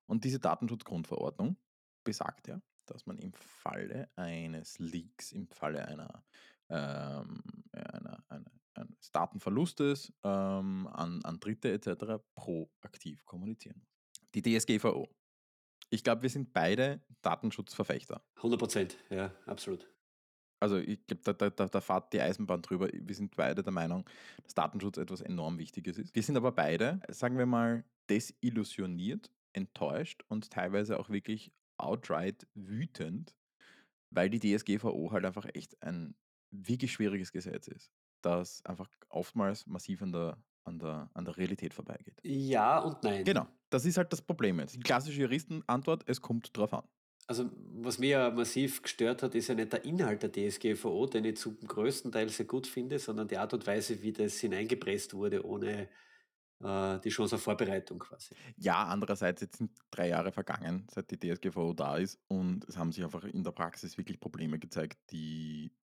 Und 0.05 0.23
diese 0.23 0.39
Datenschutzgrundverordnung 0.39 1.57
besagt 2.03 2.47
ja, 2.47 2.61
dass 2.85 3.05
man 3.05 3.17
im 3.17 3.33
Falle 3.33 4.09
eines 4.15 4.77
Leaks, 4.79 5.31
im 5.31 5.47
Falle 5.47 5.87
einer, 5.87 6.23
ähm, 6.69 7.41
einer, 7.71 8.23
einer, 8.29 8.51
eines 8.75 9.11
Datenverlustes 9.11 10.13
ähm, 10.23 10.87
an, 10.87 11.21
an 11.23 11.39
Dritte 11.39 11.71
etc. 11.71 12.23
proaktiv 12.35 13.25
kommunizieren 13.25 13.79
muss. 13.79 13.89
Die 14.33 14.41
DSGVO. 14.41 15.09
Ich 15.89 16.03
glaube, 16.03 16.23
wir 16.23 16.29
sind 16.29 16.53
beide 16.53 17.01
Datenschutzverfechter. 17.21 18.23
100 18.37 18.59
Prozent, 18.59 18.97
ja, 19.09 19.31
absolut. 19.45 19.89
Also 20.59 20.77
ich 20.77 21.05
glaube, 21.05 21.21
da, 21.23 21.33
da, 21.33 21.49
da, 21.49 21.67
da 21.67 21.81
fährt 21.81 22.13
die 22.13 22.21
Eisenbahn 22.21 22.61
drüber. 22.61 22.89
Wir 22.91 23.15
sind 23.15 23.35
beide 23.35 23.61
der 23.61 23.73
Meinung, 23.73 24.09
dass 24.43 24.53
Datenschutz 24.53 24.97
etwas 24.97 25.21
enorm 25.21 25.57
Wichtiges 25.59 25.97
ist. 25.97 26.15
Wir 26.15 26.23
sind 26.23 26.37
aber 26.37 26.51
beide, 26.51 27.01
sagen 27.09 27.37
wir 27.37 27.45
mal, 27.45 27.83
desillusioniert, 28.09 29.31
enttäuscht 29.53 30.23
und 30.27 30.49
teilweise 30.49 30.99
auch 30.99 31.09
wirklich 31.09 31.51
outright 31.77 32.47
wütend, 32.55 33.35
weil 34.11 34.29
die 34.29 34.39
DSGVO 34.39 35.11
halt 35.11 35.25
einfach 35.25 35.45
echt 35.53 35.81
ein 35.83 36.15
wirklich 36.51 36.91
schwieriges 36.91 37.31
Gesetz 37.31 37.67
ist, 37.67 37.91
das 38.25 38.63
einfach 38.65 38.89
oftmals 39.09 39.65
massiv 39.67 40.01
an 40.01 40.11
der, 40.11 40.37
an 40.63 40.79
der, 40.79 41.09
an 41.13 41.25
der 41.25 41.37
Realität 41.37 41.73
vorbeigeht. 41.73 42.19
Ja 42.23 42.79
und 42.79 43.03
nein. 43.03 43.23
Genau, 43.23 43.47
das 43.69 43.85
ist 43.85 43.97
halt 43.97 44.11
das 44.11 44.21
Problem 44.21 44.59
jetzt. 44.59 44.75
Die 44.75 44.79
klassische 44.79 45.21
Juristenantwort, 45.21 46.03
es 46.07 46.21
kommt 46.21 46.55
drauf 46.57 46.73
an. 46.73 46.83
Also, 47.27 47.49
was 47.73 47.97
mir 47.97 48.09
ja 48.09 48.31
massiv 48.31 48.83
gestört 48.83 49.23
hat, 49.23 49.33
ist 49.33 49.47
ja 49.47 49.55
nicht 49.55 49.73
der 49.73 49.83
Inhalt 49.83 50.21
der 50.21 50.31
DSGVO, 50.31 51.07
den 51.07 51.25
ich 51.25 51.37
zum 51.37 51.57
größten 51.59 52.11
Teil 52.11 52.29
sehr 52.29 52.45
gut 52.45 52.67
finde, 52.67 52.99
sondern 52.99 53.27
die 53.27 53.37
Art 53.37 53.53
und 53.53 53.65
Weise, 53.65 54.01
wie 54.03 54.11
das 54.11 54.39
hineingepresst 54.39 55.15
wurde, 55.15 55.43
ohne 55.43 55.89
äh, 56.63 56.99
die 56.99 57.09
Chance 57.09 57.35
auf 57.35 57.41
Vorbereitung 57.41 57.99
quasi. 57.99 58.35
Ja, 58.57 58.85
andererseits, 58.85 59.41
jetzt 59.41 59.57
sind 59.57 59.71
drei 59.91 60.09
Jahre 60.09 60.31
vergangen, 60.31 60.87
seit 60.93 61.09
die 61.09 61.19
DSGVO 61.19 61.73
da 61.73 61.97
ist 61.97 62.19
und 62.27 62.63
es 62.65 62.77
haben 62.77 62.91
sich 62.91 63.03
einfach 63.03 63.23
in 63.23 63.43
der 63.43 63.51
Praxis 63.51 63.97
wirklich 63.97 64.19
Probleme 64.19 64.59
gezeigt, 64.59 64.99
die 65.11 65.54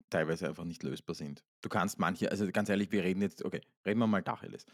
teilweise 0.10 0.48
einfach 0.48 0.64
nicht 0.64 0.84
lösbar 0.84 1.16
sind. 1.16 1.44
Du 1.62 1.70
kannst 1.70 2.00
manche, 2.00 2.32
also 2.32 2.48
ganz 2.52 2.70
ehrlich, 2.70 2.92
wir 2.92 3.04
reden 3.04 3.22
jetzt, 3.22 3.44
okay, 3.44 3.62
reden 3.86 4.00
wir 4.00 4.08
mal 4.08 4.24
Tacheles. 4.24 4.66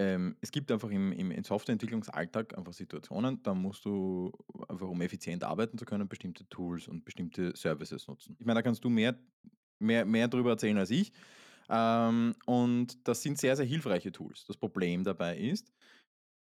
Ähm, 0.00 0.36
es 0.40 0.52
gibt 0.52 0.70
einfach 0.70 0.90
im, 0.90 1.12
im, 1.12 1.32
im 1.32 1.44
Softwareentwicklungsalltag 1.44 2.56
einfach 2.56 2.72
Situationen, 2.72 3.42
da 3.42 3.52
musst 3.52 3.84
du 3.84 4.32
einfach, 4.68 4.86
um 4.86 5.00
effizient 5.02 5.42
arbeiten 5.42 5.76
zu 5.76 5.84
können, 5.84 6.08
bestimmte 6.08 6.48
Tools 6.48 6.86
und 6.86 7.04
bestimmte 7.04 7.56
Services 7.56 8.06
nutzen. 8.06 8.36
Ich 8.38 8.46
meine, 8.46 8.58
da 8.58 8.62
kannst 8.62 8.84
du 8.84 8.88
mehr, 8.88 9.18
mehr, 9.80 10.04
mehr 10.04 10.28
darüber 10.28 10.50
erzählen 10.50 10.78
als 10.78 10.90
ich. 10.90 11.12
Ähm, 11.68 12.34
und 12.46 13.08
das 13.08 13.22
sind 13.22 13.38
sehr, 13.38 13.56
sehr 13.56 13.66
hilfreiche 13.66 14.12
Tools. 14.12 14.44
Das 14.46 14.56
Problem 14.56 15.02
dabei 15.02 15.36
ist, 15.36 15.72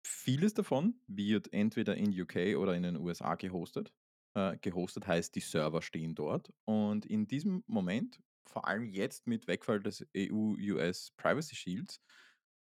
vieles 0.05 0.53
davon 0.55 0.95
wird 1.07 1.53
entweder 1.53 1.97
in 1.97 2.21
UK 2.21 2.57
oder 2.59 2.75
in 2.75 2.83
den 2.83 2.97
USA 2.97 3.37
gehostet. 3.37 3.93
Äh, 4.35 4.59
gehostet 4.61 5.07
heißt, 5.07 5.35
die 5.35 5.41
Server 5.41 5.81
stehen 5.81 6.15
dort. 6.15 6.53
Und 6.65 7.07
in 7.07 7.27
diesem 7.27 7.63
Moment, 7.67 8.21
vor 8.47 8.67
allem 8.67 8.85
jetzt 8.89 9.27
mit 9.27 9.47
Wegfall 9.47 9.81
des 9.81 10.05
EU-US 10.17 11.13
Privacy 11.17 11.55
Shields, 11.55 12.01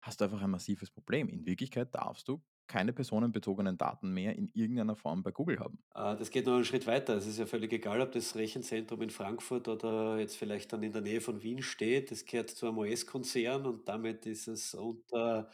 hast 0.03 0.21
du 0.21 0.25
einfach 0.25 0.43
ein 0.43 0.51
massives 0.51 0.91
Problem. 0.91 1.29
In 1.29 1.47
Wirklichkeit 1.47 1.95
darfst 1.95 2.29
du 2.29 2.43
keine 2.67 2.93
personenbezogenen 2.93 3.79
Daten 3.79 4.13
mehr 4.13 4.37
in 4.37 4.49
irgendeiner 4.49 4.97
Form 4.97 5.23
bei 5.23 5.31
Google 5.31 5.59
haben. 5.61 5.79
Äh, 5.95 6.17
das 6.17 6.31
geht 6.31 6.47
noch 6.47 6.55
einen 6.55 6.65
Schritt 6.65 6.87
weiter. 6.87 7.17
Es 7.17 7.27
ist 7.27 7.39
ja 7.39 7.47
völlig 7.47 7.73
egal, 7.73 8.01
ob 8.01 8.13
das 8.13 8.35
Rechenzentrum 8.35 9.03
in 9.03 9.11
Frankfurt 9.11 9.69
oder 9.69 10.19
jetzt 10.19 10.37
vielleicht 10.37 10.73
dann 10.73 10.83
in 10.83 10.93
der 10.93 11.03
Nähe 11.03 11.21
von 11.21 11.43
Wien 11.43 11.63
steht. 11.63 12.11
Das 12.11 12.25
gehört 12.25 12.51
zu 12.51 12.67
einem 12.67 12.79
US-Konzern 12.79 13.67
und 13.67 13.89
damit 13.89 14.27
ist 14.27 14.49
es 14.49 14.75
unter 14.75 15.49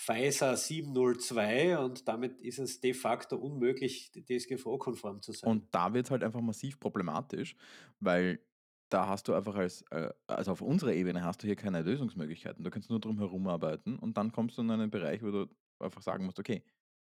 Pfizer 0.00 0.56
702 0.56 1.78
und 1.78 2.08
damit 2.08 2.40
ist 2.40 2.58
es 2.58 2.80
de 2.80 2.94
facto 2.94 3.36
unmöglich, 3.36 4.10
DSGVO-konform 4.12 5.20
zu 5.20 5.32
sein. 5.32 5.50
Und 5.50 5.74
da 5.74 5.92
wird 5.92 6.06
es 6.06 6.10
halt 6.10 6.24
einfach 6.24 6.40
massiv 6.40 6.80
problematisch, 6.80 7.54
weil 7.98 8.40
da 8.88 9.08
hast 9.08 9.28
du 9.28 9.34
einfach 9.34 9.56
als, 9.56 9.82
äh, 9.90 10.10
also 10.26 10.52
auf 10.52 10.62
unserer 10.62 10.94
Ebene 10.94 11.22
hast 11.22 11.42
du 11.42 11.46
hier 11.46 11.54
keine 11.54 11.82
Lösungsmöglichkeiten. 11.82 12.64
Du 12.64 12.70
kannst 12.70 12.88
nur 12.88 12.98
drum 12.98 13.18
herum 13.18 13.46
arbeiten 13.46 13.98
und 13.98 14.16
dann 14.16 14.32
kommst 14.32 14.56
du 14.56 14.62
in 14.62 14.70
einen 14.70 14.90
Bereich, 14.90 15.22
wo 15.22 15.30
du 15.30 15.48
einfach 15.78 16.00
sagen 16.00 16.24
musst, 16.24 16.38
okay, 16.38 16.64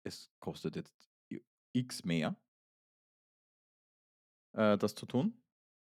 es 0.04 0.32
kostet 0.40 0.74
jetzt 0.74 1.08
x 1.72 2.02
mehr, 2.02 2.34
äh, 4.56 4.76
das 4.76 4.96
zu 4.96 5.06
tun. 5.06 5.40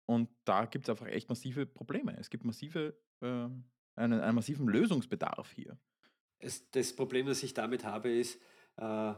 Und 0.07 0.29
da 0.45 0.67
gibt 0.67 0.85
es 0.85 0.91
einfach 0.91 1.07
echt 1.07 1.31
massive 1.31 1.65
Probleme. 1.65 2.15
Es 2.19 2.29
gibt 2.29 2.45
massive, 2.45 2.95
äh, 3.23 3.49
einen, 3.97 4.21
einen 4.21 4.35
massiven 4.35 4.69
Lösungsbedarf 4.69 5.51
hier. 5.53 5.79
Es, 6.45 6.71
das 6.71 6.95
Problem, 6.95 7.27
das 7.27 7.43
ich 7.43 7.55
damit 7.55 7.85
habe, 7.85 8.11
ist, 8.11 8.39
äh, 8.77 9.15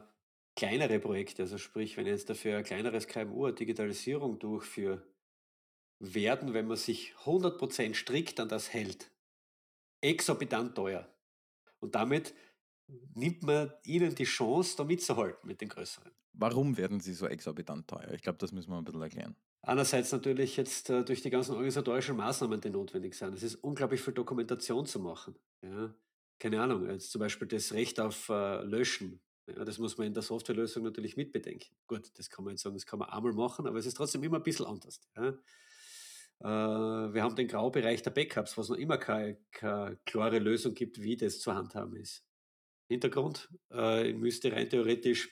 kleinere 0.55 0.99
Projekte, 0.99 1.43
also 1.43 1.59
sprich, 1.59 1.97
wenn 1.97 2.07
ich 2.07 2.13
jetzt 2.13 2.31
dafür 2.31 2.59
ein 2.59 2.65
kleineres 2.65 3.07
KMU 3.07 3.51
Digitalisierung 3.51 4.39
durchführe, 4.39 5.03
werden, 5.99 6.55
wenn 6.55 6.67
man 6.67 6.77
sich 6.77 7.15
100% 7.25 7.95
strikt 7.95 8.41
an 8.41 8.49
das 8.49 8.73
hält, 8.73 9.11
exorbitant 10.01 10.75
teuer. 10.75 11.09
Und 11.81 11.95
damit 11.95 12.35
nimmt 13.15 13.43
man 13.43 13.73
ihnen 13.85 14.15
die 14.15 14.25
Chance, 14.25 14.77
da 14.77 14.85
mitzuhalten 14.85 15.47
mit 15.47 15.61
den 15.61 15.69
größeren. 15.69 16.11
Warum 16.33 16.77
werden 16.77 17.01
sie 17.01 17.15
so 17.15 17.27
exorbitant 17.27 17.89
teuer? 17.89 18.13
Ich 18.13 18.23
glaube, 18.23 18.39
das 18.39 18.53
müssen 18.53 18.71
wir 18.71 18.79
ein 18.79 18.85
bisschen 18.85 19.03
erklären. 19.03 19.37
Einerseits 19.63 20.13
natürlich 20.13 20.57
jetzt 20.57 20.91
äh, 20.91 21.03
durch 21.03 21.23
die 21.23 21.31
ganzen 21.31 21.53
organisatorischen 21.53 22.17
Maßnahmen, 22.17 22.61
die 22.61 22.71
notwendig 22.71 23.15
sind. 23.15 23.35
Es 23.35 23.43
ist 23.43 23.57
unglaublich 23.57 24.01
viel 24.01 24.15
Dokumentation 24.15 24.87
zu 24.87 25.01
machen. 25.01 25.35
Ja. 25.63 25.93
Keine 26.39 26.61
Ahnung, 26.61 26.89
jetzt 26.89 27.11
zum 27.11 27.21
Beispiel 27.21 27.49
das 27.49 27.73
Recht 27.73 27.99
auf 27.99 28.29
äh, 28.29 28.63
Löschen. 28.63 29.21
Ja, 29.47 29.65
das 29.65 29.79
muss 29.79 29.97
man 29.97 30.09
in 30.09 30.15
der 30.15 30.23
Softwarelösung 30.23 30.83
natürlich 30.83 31.17
mitbedenken. 31.17 31.75
Gut, 31.87 32.11
das 32.19 32.29
kann 32.29 32.45
man 32.45 32.55
jetzt 32.55 32.63
sagen, 32.63 32.75
das 32.75 32.85
kann 32.85 32.99
man 32.99 33.09
einmal 33.09 33.33
machen, 33.33 33.67
aber 33.67 33.79
es 33.79 33.87
ist 33.87 33.97
trotzdem 33.97 34.23
immer 34.25 34.39
ein 34.39 34.43
bisschen 34.43 34.67
anders. 34.67 35.01
Ja. 35.17 35.39
Äh, 36.41 37.15
wir 37.15 37.23
haben 37.23 37.37
den 37.37 37.49
Graubereich 37.49 38.03
der 38.03 38.11
Backups, 38.11 38.59
was 38.59 38.69
noch 38.69 38.77
immer 38.77 38.99
keine, 38.99 39.39
keine 39.53 39.99
klare 40.05 40.39
Lösung 40.39 40.75
gibt, 40.75 41.01
wie 41.01 41.17
das 41.17 41.41
zu 41.41 41.55
handhaben 41.55 41.97
ist. 41.97 42.25
Hintergrund, 42.89 43.49
äh, 43.71 44.13
müsste 44.13 44.53
rein 44.53 44.69
theoretisch, 44.69 45.31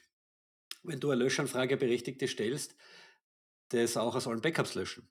wenn 0.82 1.00
du 1.00 1.11
eine 1.11 1.23
Löschanfrage 1.25 1.76
berechtigte 1.76 2.26
stellst, 2.26 2.76
das 3.68 3.96
auch 3.96 4.14
aus 4.14 4.26
allen 4.26 4.40
Backups 4.40 4.75
löschen. 4.75 5.08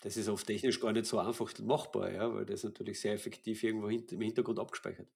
Das 0.00 0.16
ist 0.16 0.28
oft 0.28 0.46
technisch 0.46 0.80
gar 0.80 0.92
nicht 0.92 1.06
so 1.06 1.18
einfach 1.18 1.56
machbar, 1.60 2.10
ja, 2.12 2.34
weil 2.34 2.44
das 2.46 2.64
natürlich 2.64 3.00
sehr 3.00 3.14
effektiv 3.14 3.62
irgendwo 3.62 3.88
im 3.88 4.20
Hintergrund 4.20 4.58
abgespeichert. 4.58 5.08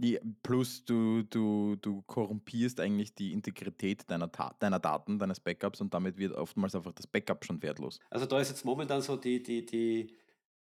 Ja, 0.00 0.20
plus 0.44 0.84
du 0.84 1.22
du 1.24 1.74
du 1.76 2.02
korrumpierst 2.02 2.78
eigentlich 2.78 3.14
die 3.16 3.32
Integrität 3.32 4.08
deiner 4.10 4.28
deiner 4.28 4.78
Daten, 4.78 5.18
deines 5.18 5.40
Backups 5.40 5.80
und 5.80 5.92
damit 5.92 6.18
wird 6.18 6.32
oftmals 6.34 6.74
einfach 6.76 6.92
das 6.92 7.06
Backup 7.08 7.44
schon 7.44 7.62
wertlos. 7.62 7.98
Also, 8.10 8.26
da 8.26 8.40
ist 8.40 8.48
jetzt 8.50 8.64
momentan 8.64 9.02
so 9.02 9.16
die 9.16 9.42
die 9.42 9.66
die 9.66 10.16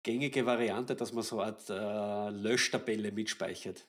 gängige 0.03 0.47
Variante, 0.47 0.95
dass 0.97 1.13
man 1.13 1.25
so 1.25 1.41
eine 1.41 1.53
Art, 1.57 1.71
äh, 1.71 2.31
Löschtabelle 2.37 3.13
mitspeichert, 3.13 3.89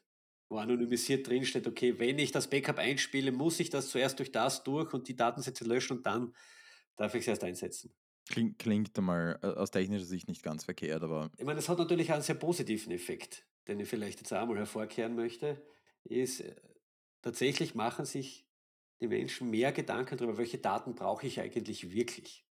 wo 0.50 0.58
anonymisiert 0.58 1.28
drinsteht: 1.28 1.68
„Okay, 1.68 2.00
wenn 2.00 2.20
ich 2.20 2.32
das 2.32 2.50
Backup 2.50 2.78
einspiele, 2.80 3.32
muss 3.32 3.60
ich 3.60 3.70
das 3.70 3.90
zuerst 3.90 4.20
durch 4.20 4.32
das 4.32 4.64
durch 4.64 4.94
und 4.94 5.08
die 5.08 5.16
Datensätze 5.16 5.66
löschen 5.66 5.98
und 5.98 6.06
dann 6.08 6.36
darf 6.98 7.16
ich's 7.16 7.28
erst 7.28 7.44
einsetzen.“ 7.44 7.96
Klingt 8.30 8.60
klingt 8.60 8.96
einmal, 8.98 9.40
äh, 9.42 9.48
aus 9.48 9.72
technischer 9.72 10.06
Sicht 10.06 10.28
nicht 10.28 10.44
ganz 10.44 10.64
verkehrt, 10.66 11.02
aber 11.04 11.32
Ich 11.38 11.46
meine, 11.46 11.58
das 11.58 11.70
hat 11.70 11.78
natürlich 11.78 12.12
einen 12.12 12.22
sehr 12.22 12.36
positiven 12.36 12.92
Effekt, 12.92 13.46
den 13.68 13.80
ich 13.80 13.90
vielleicht 13.90 14.20
jetzt 14.20 14.34
auch 14.34 14.46
mal 14.46 14.58
hervorkehren 14.58 15.16
möchte, 15.16 15.66
ist, 16.04 16.42
äh, 16.42 16.56
tatsächlich 17.22 17.76
machen 17.76 18.06
sich 18.06 18.48
die 19.02 19.08
Menschen 19.08 19.50
mehr 19.50 19.72
Gedanken 19.74 20.18
darüber, 20.18 20.38
welche 20.38 20.60
Daten 20.60 20.96
brauche 20.96 21.28
ich 21.28 21.40
eigentlich 21.42 21.92
wirklich? 21.92 22.46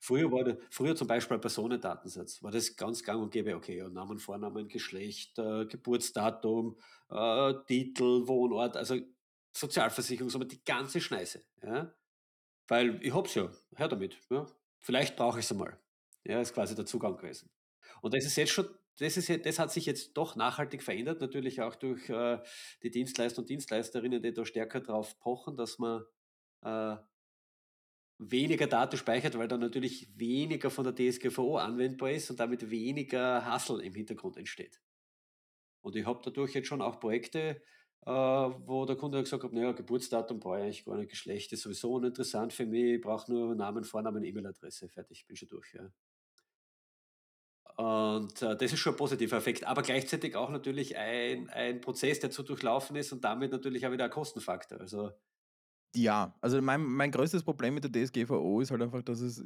Früher 0.00 0.30
war 0.32 0.56
früher 0.70 0.96
zum 0.96 1.06
Beispiel 1.08 1.36
ein 1.36 1.40
Personendatensatz, 1.40 2.42
war 2.42 2.50
das 2.50 2.76
ganz 2.76 3.02
gang 3.04 3.22
und 3.22 3.30
gäbe, 3.30 3.54
okay, 3.56 3.86
Namen, 3.90 4.18
Vornamen, 4.18 4.68
Geschlecht, 4.68 5.38
äh, 5.38 5.66
Geburtsdatum, 5.66 6.78
äh, 7.10 7.54
Titel, 7.66 8.26
Wohnort, 8.26 8.76
also 8.76 8.96
Sozialversicherungsnummer, 9.54 10.46
die 10.46 10.64
ganze 10.64 11.00
Schneise, 11.00 11.44
ja? 11.62 11.94
Weil 12.68 13.04
ich 13.04 13.14
habe 13.14 13.28
es 13.28 13.34
ja, 13.34 13.50
her 13.76 13.88
damit, 13.88 14.18
ja. 14.30 14.46
Vielleicht 14.80 15.16
brauche 15.16 15.38
ich 15.38 15.44
es 15.44 15.52
einmal. 15.52 15.78
Ja, 16.24 16.40
ist 16.40 16.54
quasi 16.54 16.74
der 16.74 16.86
Zugang 16.86 17.16
gewesen. 17.16 17.50
Und 18.02 18.14
das 18.14 18.24
ist 18.24 18.36
jetzt 18.36 18.52
schon 18.52 18.68
das 18.98 19.16
ist 19.16 19.46
das 19.46 19.58
hat 19.58 19.72
sich 19.72 19.86
jetzt 19.86 20.12
doch 20.14 20.36
nachhaltig 20.36 20.82
verändert, 20.82 21.22
natürlich 21.22 21.62
auch 21.62 21.74
durch, 21.74 22.10
äh, 22.10 22.38
die 22.82 22.90
Dienstleister 22.90 23.40
und 23.40 23.48
Dienstleisterinnen, 23.48 24.22
die 24.22 24.34
da 24.34 24.44
stärker 24.44 24.80
drauf 24.80 25.18
pochen, 25.20 25.56
dass 25.56 25.78
man, 25.78 26.04
äh 26.62 26.96
weniger 28.20 28.66
Daten 28.66 28.98
speichert, 28.98 29.38
weil 29.38 29.48
dann 29.48 29.60
natürlich 29.60 30.06
weniger 30.18 30.70
von 30.70 30.84
der 30.84 30.94
DSGVO 30.94 31.56
anwendbar 31.56 32.10
ist 32.10 32.30
und 32.30 32.38
damit 32.38 32.70
weniger 32.70 33.46
Hassel 33.46 33.80
im 33.80 33.94
Hintergrund 33.94 34.36
entsteht. 34.36 34.80
Und 35.80 35.96
ich 35.96 36.04
habe 36.04 36.20
dadurch 36.22 36.52
jetzt 36.54 36.68
schon 36.68 36.82
auch 36.82 37.00
Projekte, 37.00 37.62
äh, 38.06 38.10
wo 38.10 38.86
der 38.86 38.96
Kunde 38.96 39.22
gesagt 39.22 39.44
hat: 39.44 39.52
„Na 39.52 39.60
ja, 39.62 39.72
Geburtsdatum 39.72 40.40
brauche 40.40 40.66
ich 40.68 40.84
gar 40.84 40.96
nicht, 40.96 41.10
Geschlecht 41.10 41.52
ist 41.52 41.62
sowieso 41.62 41.94
uninteressant 41.94 42.52
für 42.52 42.66
mich, 42.66 42.94
ich 42.96 43.00
brauche 43.00 43.30
nur 43.32 43.54
Namen, 43.54 43.84
Vornamen, 43.84 44.24
E-Mail-Adresse, 44.24 44.88
fertig, 44.88 45.26
bin 45.26 45.36
schon 45.36 45.48
durch“, 45.48 45.74
ja. 45.74 45.90
Und, 47.76 48.42
äh, 48.42 48.56
das 48.56 48.72
ist 48.72 48.78
schon 48.80 48.94
ein 48.94 48.96
positiver 48.96 49.36
Effekt, 49.36 49.64
aber 49.64 49.82
gleichzeitig 49.82 50.36
auch 50.36 50.50
natürlich 50.50 50.96
ein 50.98 51.48
ein 51.50 51.80
Prozess, 51.80 52.20
der 52.20 52.30
zu 52.30 52.42
durchlaufen 52.42 52.96
ist 52.96 53.12
und 53.12 53.24
damit 53.24 53.52
natürlich 53.52 53.86
auch 53.86 53.92
wieder 53.92 54.04
ein 54.04 54.10
Kostenfaktor. 54.10 54.80
Also 54.80 55.12
Ja, 55.94 56.36
also 56.40 56.62
mein 56.62 56.82
mein 56.84 57.10
größtes 57.10 57.42
Problem 57.42 57.74
mit 57.74 57.82
der 57.84 57.90
DSGVO 57.90 58.60
ist 58.60 58.70
halt 58.70 58.80
einfach, 58.82 59.02
dass 59.02 59.20
es, 59.20 59.42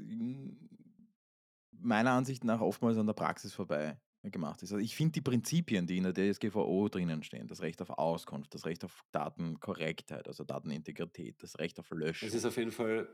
meiner 1.72 2.12
Ansicht 2.12 2.44
nach 2.44 2.60
oftmals 2.60 2.96
an 2.98 3.06
der 3.06 3.14
Praxis 3.14 3.52
vorbei 3.54 4.00
gemacht 4.30 4.62
ist. 4.62 4.72
Also, 4.72 4.82
ich 4.82 4.94
finde 4.96 5.12
die 5.12 5.20
Prinzipien, 5.20 5.86
die 5.86 5.98
in 5.98 6.04
der 6.04 6.14
DSGVO 6.14 6.88
drinnen 6.88 7.22
stehen, 7.22 7.48
das 7.48 7.62
Recht 7.62 7.80
auf 7.82 7.90
Auskunft, 7.90 8.54
das 8.54 8.64
Recht 8.66 8.84
auf 8.84 9.04
Datenkorrektheit, 9.12 10.28
also 10.28 10.44
Datenintegrität, 10.44 11.42
das 11.42 11.58
Recht 11.58 11.78
auf 11.78 11.90
Das 11.90 12.22
ist 12.22 12.44
auf 12.44 12.56
jeden 12.56 12.72
Fall 12.72 13.08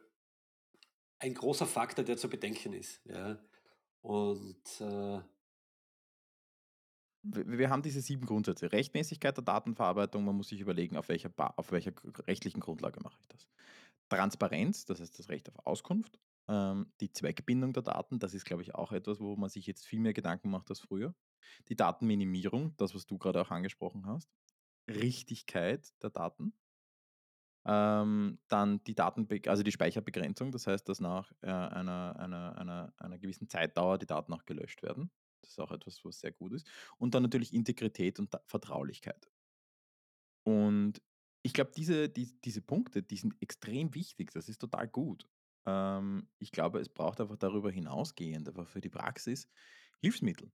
ein 1.18 1.34
großer 1.34 1.66
Faktor, 1.66 2.04
der 2.04 2.16
zu 2.16 2.28
bedenken 2.28 2.72
ist, 2.72 3.00
ja. 3.04 3.38
Und, 4.02 4.80
äh, 4.80 5.20
wir 7.22 7.68
haben 7.68 7.82
diese 7.82 8.00
7 8.00 8.24
Grundsätze. 8.24 8.72
Rechtmäßigkeit 8.72 9.36
der 9.36 9.44
Datenverarbeitung, 9.44 10.24
man 10.24 10.36
muss 10.36 10.48
sich 10.48 10.60
überlegen, 10.60 10.96
auf 10.96 11.08
welcher 11.08 11.28
Ba 11.28 11.52
auf 11.56 11.70
welcher 11.70 11.92
rechtlichen 12.26 12.60
Grundlage 12.60 13.00
mache 13.02 13.18
ich 13.20 13.28
das. 13.28 13.46
Transparenz, 14.08 14.86
das 14.86 15.00
heißt 15.00 15.18
das 15.18 15.28
Recht 15.28 15.48
auf 15.48 15.66
Auskunft. 15.66 16.18
Ähm, 16.50 16.92
die 17.00 17.12
Zweckbindung 17.12 17.72
der 17.72 17.84
Daten, 17.84 18.18
das 18.18 18.34
ist, 18.34 18.44
glaube 18.44 18.62
ich, 18.62 18.74
auch 18.74 18.90
etwas, 18.90 19.20
wo 19.20 19.36
man 19.36 19.48
sich 19.48 19.66
jetzt 19.66 19.86
viel 19.86 20.00
mehr 20.00 20.12
Gedanken 20.12 20.50
macht 20.50 20.68
als 20.68 20.80
früher. 20.80 21.14
Die 21.68 21.76
Datenminimierung, 21.76 22.76
das, 22.76 22.92
was 22.94 23.06
du 23.06 23.18
gerade 23.18 23.40
auch 23.40 23.52
angesprochen 23.52 24.06
hast. 24.06 24.28
Richtigkeit 24.88 25.92
der 26.02 26.10
Daten. 26.10 26.54
Ähm, 27.66 28.40
dann 28.48 28.82
die 28.84 28.94
Datenbe 28.96 29.40
also 29.46 29.62
die 29.62 29.70
Speicherbegrenzung, 29.70 30.50
das 30.50 30.66
heißt, 30.66 30.88
dass 30.88 30.98
nach, 30.98 31.30
äh, 31.42 31.46
einer 31.46 32.16
einer 32.18 32.58
einer 32.58 32.94
einer 32.96 33.18
gewissen 33.18 33.48
Zeitdauer 33.48 33.98
die 33.98 34.06
Daten 34.06 34.32
auch 34.32 34.44
gelöscht 34.44 34.82
werden. 34.82 35.12
Das 35.42 35.52
ist 35.52 35.60
auch 35.60 35.70
etwas, 35.70 36.04
was 36.04 36.20
sehr 36.20 36.32
gut 36.32 36.52
ist. 36.52 36.68
Und 36.98 37.14
dann 37.14 37.22
natürlich 37.22 37.52
Integrität 37.52 38.18
und 38.18 38.34
Vertraulichkeit. 38.46 39.30
Und 40.44 41.00
ich 41.42 41.52
glaube, 41.52 41.72
diese 41.76 42.08
dies 42.08 42.40
diese 42.40 42.62
Punkte, 42.62 43.02
die 43.02 43.16
sind 43.16 43.40
extrem 43.40 43.94
wichtig. 43.94 44.32
Das 44.32 44.48
ist 44.48 44.58
total 44.58 44.88
gut. 44.88 45.28
Ähm, 45.66 46.28
ich 46.38 46.52
glaube, 46.52 46.80
es 46.80 46.88
braucht 46.88 47.20
einfach 47.20 47.36
darüber 47.36 47.70
hinausgehend, 47.70 48.48
einfach 48.48 48.68
für 48.68 48.80
die 48.80 48.90
Praxis 48.90 49.48
Hilfsmittel. 50.02 50.52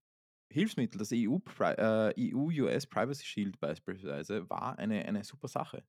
Hilfsmittel, 0.52 0.98
das 0.98 1.12
EU 1.12 1.38
Pri 1.38 1.74
äh, 1.74 2.14
EU-US 2.34 2.86
Privacy 2.86 3.24
Shield 3.24 3.60
beispielsweise 3.60 4.48
war 4.48 4.78
eine 4.78 5.04
eine 5.04 5.24
super 5.24 5.48
Sache, 5.48 5.84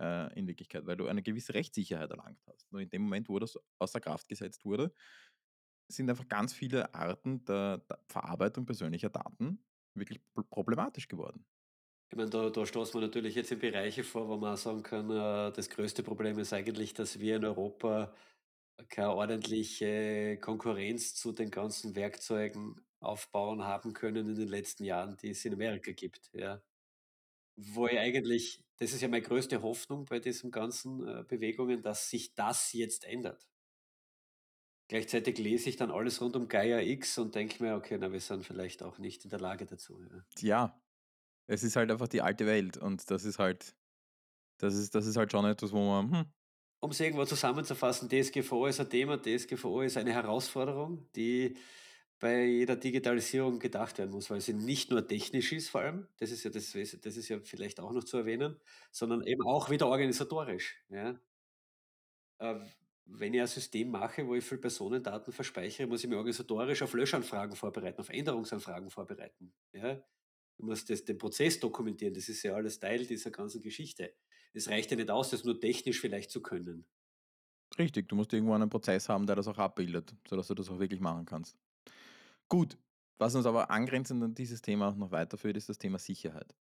äh, 0.00 0.38
in 0.38 0.46
Wirklichkeit, 0.46 0.86
weil 0.86 0.96
du 0.96 1.06
eine 1.08 1.22
gewisse 1.22 1.54
Rechtssicherheit 1.54 2.10
erlangt 2.10 2.40
hast. 2.46 2.70
Nur 2.72 2.82
in 2.82 2.90
dem 2.90 3.02
Moment, 3.02 3.28
wo 3.28 3.38
das 3.38 3.58
außer 3.78 4.00
Kraft 4.00 4.28
gesetzt 4.28 4.64
wurde, 4.64 4.92
sind 5.90 6.10
einfach 6.10 6.28
ganz 6.28 6.52
viele 6.54 6.94
Arten 6.94 7.44
der 7.44 7.78
der 7.78 8.00
Verarbeitung 8.08 8.66
persönlicher 8.66 9.10
Daten 9.10 9.64
wirklich 9.94 10.20
pro 10.34 10.42
problematisch 10.44 11.08
geworden. 11.08 11.46
ich 12.10 12.16
meine, 12.16 12.30
da 12.30 12.50
da 12.50 12.64
stoßen 12.66 13.00
wir 13.00 13.06
natürlich 13.06 13.34
jetzt 13.34 13.50
in 13.52 13.58
Bereiche 13.58 14.04
vor, 14.04 14.28
wo 14.28 14.36
man 14.36 14.54
auch 14.54 14.56
sagen 14.58 14.82
kann, 14.82 15.10
äh, 15.10 15.52
das 15.52 15.68
größte 15.70 16.02
Problem 16.02 16.38
ist 16.38 16.52
eigentlich, 16.52 16.94
dass 16.94 17.18
wir 17.18 17.36
in 17.36 17.44
Europa 17.44 18.14
keine 18.88 19.10
ordentliche 19.14 20.38
Konkurrenz 20.40 21.14
zu 21.14 21.32
den 21.32 21.50
ganzen 21.50 21.94
Werkzeugen 21.96 22.80
aufbauen 23.00 23.62
haben 23.64 23.92
können 23.92 24.28
in 24.30 24.34
den 24.36 24.48
letzten 24.48 24.84
Jahren, 24.84 25.16
die 25.18 25.30
es 25.30 25.44
in 25.44 25.52
Amerika 25.54 25.92
gibt, 25.92 26.30
ja. 26.34 26.62
Wo 27.56 27.86
ich 27.88 27.98
eigentlich 27.98 28.64
das 28.78 28.92
ist 28.92 29.02
ja 29.02 29.08
meine 29.08 29.22
größte 29.22 29.62
Hoffnung 29.62 30.04
bei 30.06 30.18
diesen 30.20 30.50
ganzen, 30.50 31.06
äh, 31.06 31.24
Bewegungen, 31.24 31.82
dass 31.82 32.10
sich 32.10 32.34
das 32.34 32.72
jetzt 32.72 33.04
ändert. 33.04 33.48
Gleichzeitig 34.88 35.36
lese 35.36 35.68
ich 35.68 35.76
dann 35.76 35.90
alles 35.90 36.22
rund 36.22 36.36
um 36.36 36.48
Gaia 36.48 36.80
X 36.80 37.18
und 37.18 37.34
denke 37.34 37.62
mir: 37.62 37.74
„Okay, 37.76 37.98
na, 38.00 38.12
wir 38.12 38.20
sind 38.20 38.46
vielleicht 38.46 38.82
auch 38.82 38.96
nicht 38.96 39.24
in 39.24 39.28
der 39.30 39.38
Lage 39.40 39.66
dazu“, 39.66 40.02
ja. 40.02 40.24
Ja, 40.40 40.80
es 41.48 41.64
ist 41.64 41.76
halt 41.76 41.90
einfach 41.92 42.08
die 42.08 42.22
alte 42.22 42.46
Welt 42.46 42.76
und 42.78 43.10
das 43.10 43.24
ist 43.24 43.38
halt 43.40 43.76
das 44.58 44.74
ist 44.76 44.94
das 44.94 45.06
ist 45.06 45.16
halt 45.18 45.32
schon 45.32 45.44
etwas, 45.46 45.72
wo 45.72 45.80
man 45.84 46.10
hm, 46.12 46.32
Um 46.84 46.90
es 46.90 47.00
irgendwo 47.00 47.24
zusammenzufassen, 47.24 48.10
DSGVO 48.10 48.66
ist 48.66 48.78
ein 48.78 48.90
Thema, 48.90 49.16
DSGVO 49.16 49.80
ist 49.80 49.96
eine 49.96 50.12
Herausforderung, 50.12 51.08
die 51.16 51.56
bei 52.20 52.44
jeder 52.44 52.76
Digitalisierung 52.76 53.58
gedacht 53.58 53.96
werden 53.96 54.10
muss, 54.10 54.28
weil 54.28 54.42
sie 54.42 54.52
nicht 54.52 54.90
nur 54.90 55.08
technisch 55.08 55.52
ist 55.54 55.70
vor 55.70 55.80
allem, 55.80 56.08
das 56.18 56.30
ist 56.30 56.44
ja 56.44 56.50
das 56.50 56.72
das 56.72 57.16
ist 57.16 57.28
ja 57.30 57.40
vielleicht 57.40 57.80
auch 57.80 57.92
noch 57.92 58.04
zu 58.04 58.18
erwähnen, 58.18 58.60
sondern 58.92 59.22
eben 59.22 59.40
auch 59.46 59.70
wieder 59.70 59.86
organisatorisch, 59.88 60.76
ja. 60.90 61.18
Äh, 62.38 62.60
wenn 63.06 63.32
ich 63.34 63.40
ein 63.40 63.46
System 63.46 63.90
mache, 63.90 64.26
wo 64.26 64.34
ich 64.34 64.44
viel 64.44 64.58
Personendaten 64.58 65.32
verspeichere, 65.32 65.86
muss 65.86 66.02
ich 66.04 66.08
mich 66.10 66.18
organisatorisch 66.18 66.82
auf 66.82 66.92
Löschanfragen 66.92 67.56
vorbereiten, 67.56 68.00
auf 68.00 68.10
Änderungsanfragen 68.10 68.90
vorbereiten, 68.90 69.54
ja. 69.72 70.02
Du 70.58 70.66
musst 70.66 70.90
das 70.90 71.02
den 71.04 71.16
Prozess 71.16 71.58
dokumentieren, 71.60 72.12
das 72.14 72.28
ist 72.28 72.42
ja 72.42 72.54
alles 72.54 72.78
Teil 72.78 73.06
dieser 73.06 73.30
ganzen 73.30 73.62
Geschichte. 73.62 74.12
Es 74.54 74.68
reicht 74.70 74.90
ja 74.90 74.96
nicht 74.96 75.10
aus, 75.10 75.28
das 75.30 75.44
nur 75.44 75.60
technisch 75.60 76.00
vielleicht 76.00 76.30
zu 76.30 76.40
können. 76.42 76.86
richtig, 77.78 78.08
du 78.08 78.16
musst 78.16 78.32
irgendwo 78.32 78.54
einen 78.54 78.70
Prozess 78.70 79.08
haben, 79.08 79.26
der 79.26 79.36
das 79.36 79.48
auch 79.48 79.58
abbildet, 79.58 80.14
sodass 80.28 80.48
du 80.48 80.54
das 80.54 80.68
auch 80.70 80.78
wirklich 80.78 81.00
machen 81.00 81.24
kannst. 81.26 81.56
Gut, 82.48 82.78
was 83.18 83.34
uns 83.34 83.46
aber 83.46 83.70
angrenzend 83.70 84.22
an 84.24 84.34
dieses 84.34 84.62
Thema 84.62 84.92
noch 84.94 85.10
weiterführt, 85.12 85.56
ist 85.56 85.68
das 85.68 85.78
Thema 85.78 85.98
Sicherheit. 85.98 86.54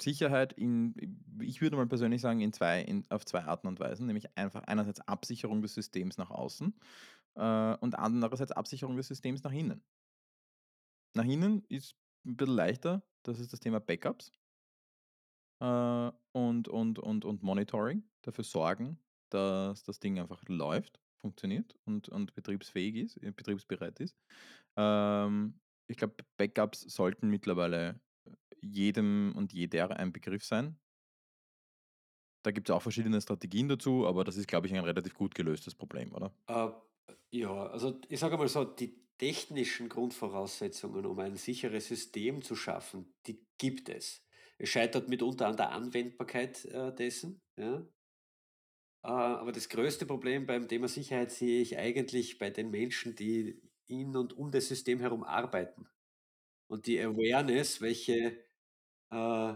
Sicherheit 0.00 0.52
in 0.54 0.94
ich 1.40 1.60
würde 1.60 1.76
mal 1.76 1.86
persönlich 1.86 2.20
sagen, 2.20 2.40
in 2.40 2.52
zwei 2.52 2.82
in 2.82 3.04
auf 3.10 3.24
2 3.24 3.44
Arten 3.44 3.68
und 3.68 3.78
Weisen, 3.80 4.06
nämlich 4.06 4.36
einfach 4.36 4.62
einerseits 4.64 5.00
Absicherung 5.00 5.62
des 5.62 5.74
Systems 5.74 6.18
nach 6.18 6.30
außen, 6.30 6.74
äh, 7.36 7.76
und 7.76 7.98
andererseits 7.98 8.52
Absicherung 8.52 8.96
des 8.96 9.08
Systems 9.08 9.42
nach 9.44 9.52
innen. 9.52 9.84
Nach 11.14 11.24
innen 11.24 11.64
ist 11.68 11.96
ein 12.26 12.36
bisschen 12.36 12.54
leichter, 12.54 13.02
das 13.22 13.38
ist 13.40 13.52
das 13.52 13.60
Thema 13.60 13.80
Backups. 13.80 14.32
Äh, 15.62 16.10
und 16.32 16.68
und 16.68 16.98
und 16.98 17.24
und 17.24 17.42
Monitoring, 17.44 18.02
dafür 18.22 18.44
sorgen, 18.44 18.98
dass 19.30 19.84
das 19.84 20.00
Ding 20.00 20.18
einfach 20.18 20.42
läuft, 20.48 21.00
funktioniert 21.20 21.76
und 21.84 22.08
und 22.08 22.34
betriebsfähig 22.34 22.96
ist 22.96 23.16
äh, 23.22 23.30
betriebsbereit 23.30 24.00
ist. 24.00 24.16
Ähm, 24.76 25.60
ich 25.88 25.96
glaube, 25.96 26.16
Backups 26.36 26.80
sollten 26.80 27.28
mittlerweile 27.28 28.00
jedem 28.60 29.32
und 29.36 29.52
jeder 29.52 29.96
ein 29.96 30.12
Begriff 30.12 30.44
sein. 30.44 30.80
Da 32.44 32.50
gibt's 32.50 32.70
auch 32.70 32.82
verschiedene 32.82 33.20
Strategien 33.20 33.68
dazu, 33.68 34.06
aber 34.06 34.24
das 34.24 34.36
ist, 34.36 34.48
glaube 34.48 34.66
ich, 34.66 34.74
ein 34.74 34.84
relativ 34.84 35.14
gut 35.14 35.34
gelöstes 35.34 35.76
Problem, 35.76 36.12
oder? 36.12 36.34
Äh, 36.48 36.70
ja, 37.30 37.66
also 37.68 38.00
ich 38.08 38.18
sage 38.18 38.36
mal 38.36 38.48
so, 38.48 38.64
die 38.64 39.00
technischen 39.16 39.88
Grundvoraussetzungen, 39.88 41.06
um 41.06 41.18
ein 41.20 41.36
sicheres 41.36 41.86
System 41.86 42.42
zu 42.42 42.56
schaffen, 42.56 43.14
die 43.28 43.46
gibt 43.58 43.88
es. 43.88 44.24
Es 44.62 44.68
scheitert 44.68 45.08
mitunter 45.08 45.48
an 45.48 45.56
der 45.56 45.72
Anwendbarkeit, 45.72 46.64
äh, 46.66 46.94
dessen, 46.94 47.42
ja. 47.56 47.84
Äh, 49.04 49.08
aber 49.08 49.50
das 49.50 49.68
größte 49.68 50.06
Problem 50.06 50.46
beim 50.46 50.68
Thema 50.68 50.86
Sicherheit 50.86 51.32
sehe 51.32 51.60
ich 51.60 51.78
eigentlich 51.78 52.38
bei 52.38 52.50
den 52.50 52.70
Menschen, 52.70 53.16
die 53.16 53.60
in 53.88 54.16
und 54.16 54.34
um 54.34 54.52
das 54.52 54.68
System 54.68 55.00
herum 55.00 55.24
arbeiten. 55.24 55.88
Und 56.68 56.86
die 56.86 57.00
Awareness, 57.00 57.80
welche, 57.80 58.38
äh, 59.10 59.54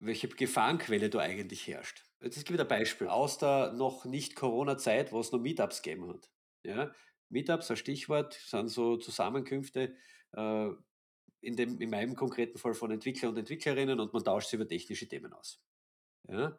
welche 0.00 0.28
Gefahrenquelle 0.28 1.08
da 1.08 1.20
eigentlich 1.20 1.66
herrscht. 1.66 2.04
Jetzt 2.20 2.46
dir 2.50 2.60
ein 2.60 2.68
Beispiel 2.68 3.08
aus 3.08 3.38
der 3.38 3.72
noch 3.72 4.04
nicht 4.04 4.36
Corona-Zeit, 4.36 5.12
wo 5.12 5.20
es 5.20 5.32
noch 5.32 5.40
Meetups 5.40 5.80
gegeben 5.80 6.10
hat. 6.10 6.30
Ja? 6.62 6.92
Meetups, 7.30 7.70
ein 7.70 7.78
Stichwort, 7.78 8.34
sind 8.34 8.68
so 8.68 8.98
Zusammenkünfte, 8.98 9.96
äh, 10.32 10.70
in, 11.44 11.56
dem, 11.56 11.80
in 11.80 11.90
meinem 11.90 12.14
konkreten 12.14 12.58
Fall 12.58 12.74
von 12.74 12.90
Entwickler 12.90 13.28
und 13.28 13.38
Entwicklerinnen 13.38 14.00
und 14.00 14.12
man 14.12 14.24
tauscht 14.24 14.48
sich 14.48 14.58
über 14.58 14.68
technische 14.68 15.08
Themen 15.08 15.32
aus. 15.32 15.62
Ja? 16.28 16.58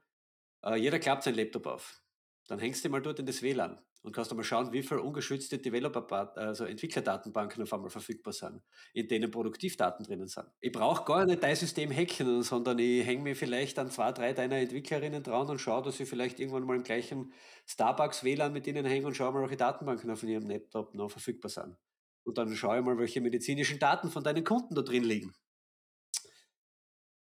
Äh, 0.64 0.76
jeder 0.78 1.00
klappt 1.00 1.24
seinen 1.24 1.36
Laptop 1.36 1.68
auf. 1.68 2.02
Dann 2.48 2.60
hängst 2.60 2.86
du 2.86 2.90
mal 2.90 3.02
dort 3.02 3.20
in 3.20 3.26
das 3.26 3.42
WLAN 3.42 3.80
und 4.04 4.12
kannst 4.12 4.32
einmal 4.32 4.44
schauen, 4.44 4.72
wie 4.72 4.84
viele 4.84 5.02
ungeschützte 5.02 5.58
Developer, 5.58 6.32
also 6.38 6.66
Entwicklerdatenbanken 6.66 7.64
auf 7.64 7.74
einmal 7.74 7.90
verfügbar 7.90 8.34
sind, 8.34 8.62
in 8.94 9.08
denen 9.08 9.32
Produktivdaten 9.32 10.06
drinnen 10.06 10.28
sind. 10.28 10.46
Ich 10.60 10.72
brauche 10.72 11.04
gar 11.06 11.26
nicht 11.26 11.42
dein 11.42 11.56
System 11.56 11.92
hacken, 11.92 12.44
sondern 12.44 12.78
ich 12.78 13.04
hänge 13.04 13.24
mir 13.24 13.36
vielleicht 13.36 13.80
an 13.80 13.90
zwei, 13.90 14.12
drei 14.12 14.34
deiner 14.34 14.58
Entwicklerinnen 14.58 15.24
dran 15.24 15.50
und 15.50 15.58
schaue, 15.58 15.82
dass 15.82 16.00
ich 16.00 16.08
vielleicht 16.08 16.40
irgendwann 16.40 16.66
mal 16.66 16.76
im 16.76 16.84
gleichen 16.84 17.34
Starbucks 17.66 18.24
WLAN 18.24 18.54
mit 18.54 18.68
ihnen 18.68 18.86
hänge 18.86 19.08
und 19.08 19.16
schaue 19.16 19.34
mal, 19.34 19.42
welche 19.42 19.58
Datenbanken 19.58 20.12
auf 20.12 20.22
ihrem 20.22 20.48
Laptop 20.48 20.94
noch 20.94 21.10
verfügbar 21.10 21.50
sind. 21.50 21.76
Und 22.26 22.38
dann 22.38 22.56
schaue 22.56 22.80
ich 22.80 22.86
mal, 22.86 22.98
welche 22.98 23.22
medizinischen 23.22 23.80
Daten 23.80 24.10
von 24.10 24.24
deinen 24.24 24.44
Kunden 24.44 24.76
da 24.76 24.82
drin 24.82 25.04
liegen. 25.04 25.34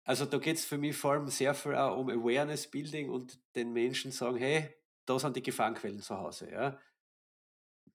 Also 0.05 0.25
da 0.25 0.38
geht 0.38 0.57
es 0.57 0.64
für 0.64 0.79
mich 0.79 0.96
vor 0.96 1.12
allem 1.12 1.27
sehr 1.27 1.53
viel 1.53 1.75
auch 1.75 1.99
um 1.99 2.09
Awareness 2.09 2.70
Building 2.70 3.11
und 3.11 3.40
den 3.57 3.72
Menschen 3.72 4.12
sagen, 4.12 4.37
hey, 4.37 4.72
da 5.05 5.18
sind 5.18 5.35
die 5.35 5.42
Gefahrenquellen 5.42 6.01
zu 6.01 6.16
Hause. 6.16 6.51
Ja. 6.51 6.79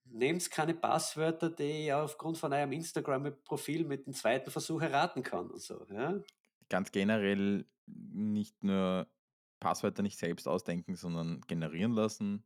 Nehmt 0.04 0.52
keine 0.52 0.74
Passwörter, 0.74 1.50
die 1.50 1.86
ich 1.86 1.94
aufgrund 1.94 2.38
von 2.38 2.52
eurem 2.52 2.74
Instagram-Profil 2.74 3.86
mit 3.86 4.06
dem 4.06 4.14
zweiten 4.14 4.52
Versuch 4.52 4.82
erraten 4.82 5.24
kann 5.24 5.50
und 5.50 5.62
so. 5.62 5.86
Ja. 5.90 6.20
Ganz 6.68 6.92
generell 6.92 7.66
nicht 7.86 8.62
nur 8.62 9.08
Passwörter 9.62 10.04
nicht 10.04 10.20
selbst 10.20 10.50
ausdenken, 10.50 10.96
sondern 10.96 11.40
generieren 11.48 11.94
lassen, 11.94 12.44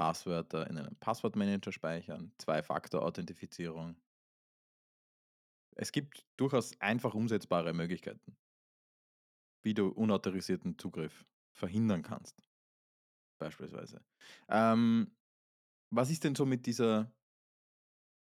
Passwörter 0.00 0.68
in 0.68 0.78
einem 0.78 0.96
Passwortmanager 0.96 1.72
speichern, 1.72 2.32
Zwei-Faktor-Authentifizierung. 2.38 3.96
Es 5.76 5.92
gibt 5.92 6.26
durchaus 6.36 6.78
einfach 6.80 7.14
umsetzbare 7.14 7.72
Möglichkeiten 7.72 8.36
wie 9.62 9.74
du 9.74 9.88
unautorisierten 9.88 10.78
Zugriff 10.78 11.26
verhindern 11.52 12.02
kannst, 12.02 12.42
beispielsweise. 13.38 14.02
Ähm, 14.48 15.16
was 15.90 16.10
ist 16.10 16.24
denn 16.24 16.34
so 16.34 16.46
mit 16.46 16.66
dieser 16.66 17.12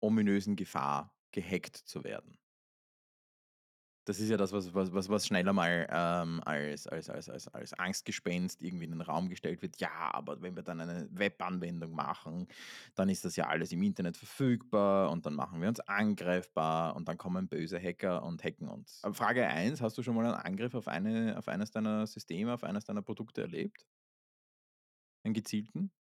ominösen 0.02 0.56
Gefahr, 0.56 1.16
gehackt 1.32 1.78
zu 1.78 2.04
werden? 2.04 2.38
Das 4.10 4.20
ist 4.20 4.30
ja 4.30 4.38
das, 4.38 4.52
was, 4.52 4.74
was, 4.74 5.08
was, 5.08 5.28
schneller 5.28 5.54
mal 5.54 5.86
ähm, 5.88 6.42
als, 6.44 6.88
als, 6.88 7.12
als, 7.12 7.30
als, 7.30 7.48
als 7.50 7.74
Angstgespenst 7.76 8.60
irgendwie 8.64 8.86
in 8.86 8.92
den 8.92 9.02
Raum 9.02 9.30
gestellt 9.30 9.62
wird. 9.62 9.80
Ja, 9.80 9.92
aber 10.16 10.42
wenn 10.42 10.56
wir 10.56 10.64
dann 10.64 10.82
eine 10.82 11.08
Webanwendung 11.12 11.92
machen, 11.92 12.48
dann 12.96 13.08
ist 13.08 13.24
das 13.24 13.36
ja 13.36 13.46
alles 13.46 13.72
im 13.72 13.84
Internet 13.84 14.18
verfügbar 14.18 15.12
und 15.12 15.28
dann 15.28 15.36
machen 15.36 15.62
wir 15.62 15.68
uns 15.68 15.80
angreifbar 15.82 16.96
und 16.96 17.08
dann 17.08 17.20
kommen 17.20 17.48
böse 17.48 17.80
Hacker 17.80 18.24
und 18.24 18.44
hacken 18.44 18.68
uns. 18.68 19.00
Frage 19.14 19.46
1, 19.46 19.80
hast 19.80 19.96
du 19.96 20.02
schon 20.02 20.16
mal 20.16 20.26
einen 20.26 20.34
Angriff 20.34 20.74
auf, 20.74 20.88
eine, 20.88 21.38
auf 21.38 21.48
eines 21.48 21.70
deiner 21.70 22.08
Systeme, 22.08 22.52
auf 22.52 22.64
eines 22.64 22.86
deiner 22.86 23.04
Produkte 23.04 23.42
erlebt? 23.42 23.86
Einen 25.24 25.36
gezielten? 25.36 25.92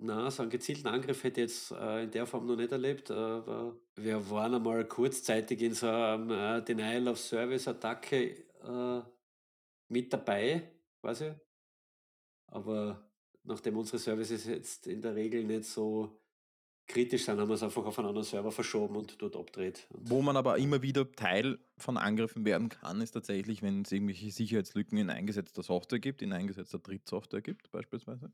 Na, 0.00 0.30
so 0.30 0.42
einen 0.42 0.50
gezielten 0.50 0.86
Angriff 0.86 1.24
hätte 1.24 1.40
ich 1.40 1.48
jetzt, 1.48 1.72
äh, 1.72 2.04
in 2.04 2.10
der 2.12 2.24
Form 2.24 2.46
noch 2.46 2.54
nicht 2.54 2.70
erlebt, 2.70 3.10
aber 3.10 3.76
wir 3.96 4.30
waren 4.30 4.54
einmal 4.54 4.84
kurzzeitig 4.84 5.60
in 5.60 5.74
so 5.74 5.88
einem, 5.88 6.30
äh, 6.30 6.62
Denial 6.62 7.08
of 7.08 7.18
Service 7.18 7.66
Attacke, 7.66 8.44
äh, 8.62 9.02
mit 9.88 10.12
dabei, 10.12 10.70
quasi. 11.00 11.32
Aber 12.46 13.10
nachdem 13.42 13.76
unsere 13.76 13.98
Services 13.98 14.46
jetzt 14.46 14.86
in 14.86 15.02
der 15.02 15.16
Regel 15.16 15.42
nicht 15.44 15.64
so 15.64 16.20
kritisch 16.86 17.24
sind, 17.24 17.40
haben 17.40 17.48
wir 17.48 17.54
es 17.54 17.62
einfach 17.62 17.84
auf 17.84 17.98
einen 17.98 18.08
anderen 18.08 18.24
Server 18.24 18.52
verschoben 18.52 18.96
und 18.96 19.20
dort 19.20 19.36
abgedreht. 19.36 19.86
Wo 19.90 20.22
man 20.22 20.36
aber 20.36 20.58
immer 20.58 20.80
wieder 20.80 21.10
Teil 21.12 21.58
von 21.76 21.96
Angriffen 21.96 22.44
werden 22.44 22.68
kann, 22.68 23.00
ist 23.00 23.12
tatsächlich, 23.12 23.62
wenn 23.62 23.82
es 23.82 23.92
irgendwelche 23.92 24.30
Sicherheitslücken 24.30 24.96
in 24.96 25.10
eingesetzter 25.10 25.62
Software 25.62 25.98
gibt, 25.98 26.22
in 26.22 26.32
eingesetzter 26.32 26.78
Drittsoftware 26.78 27.42
gibt, 27.42 27.70
beispielsweise. 27.70 28.32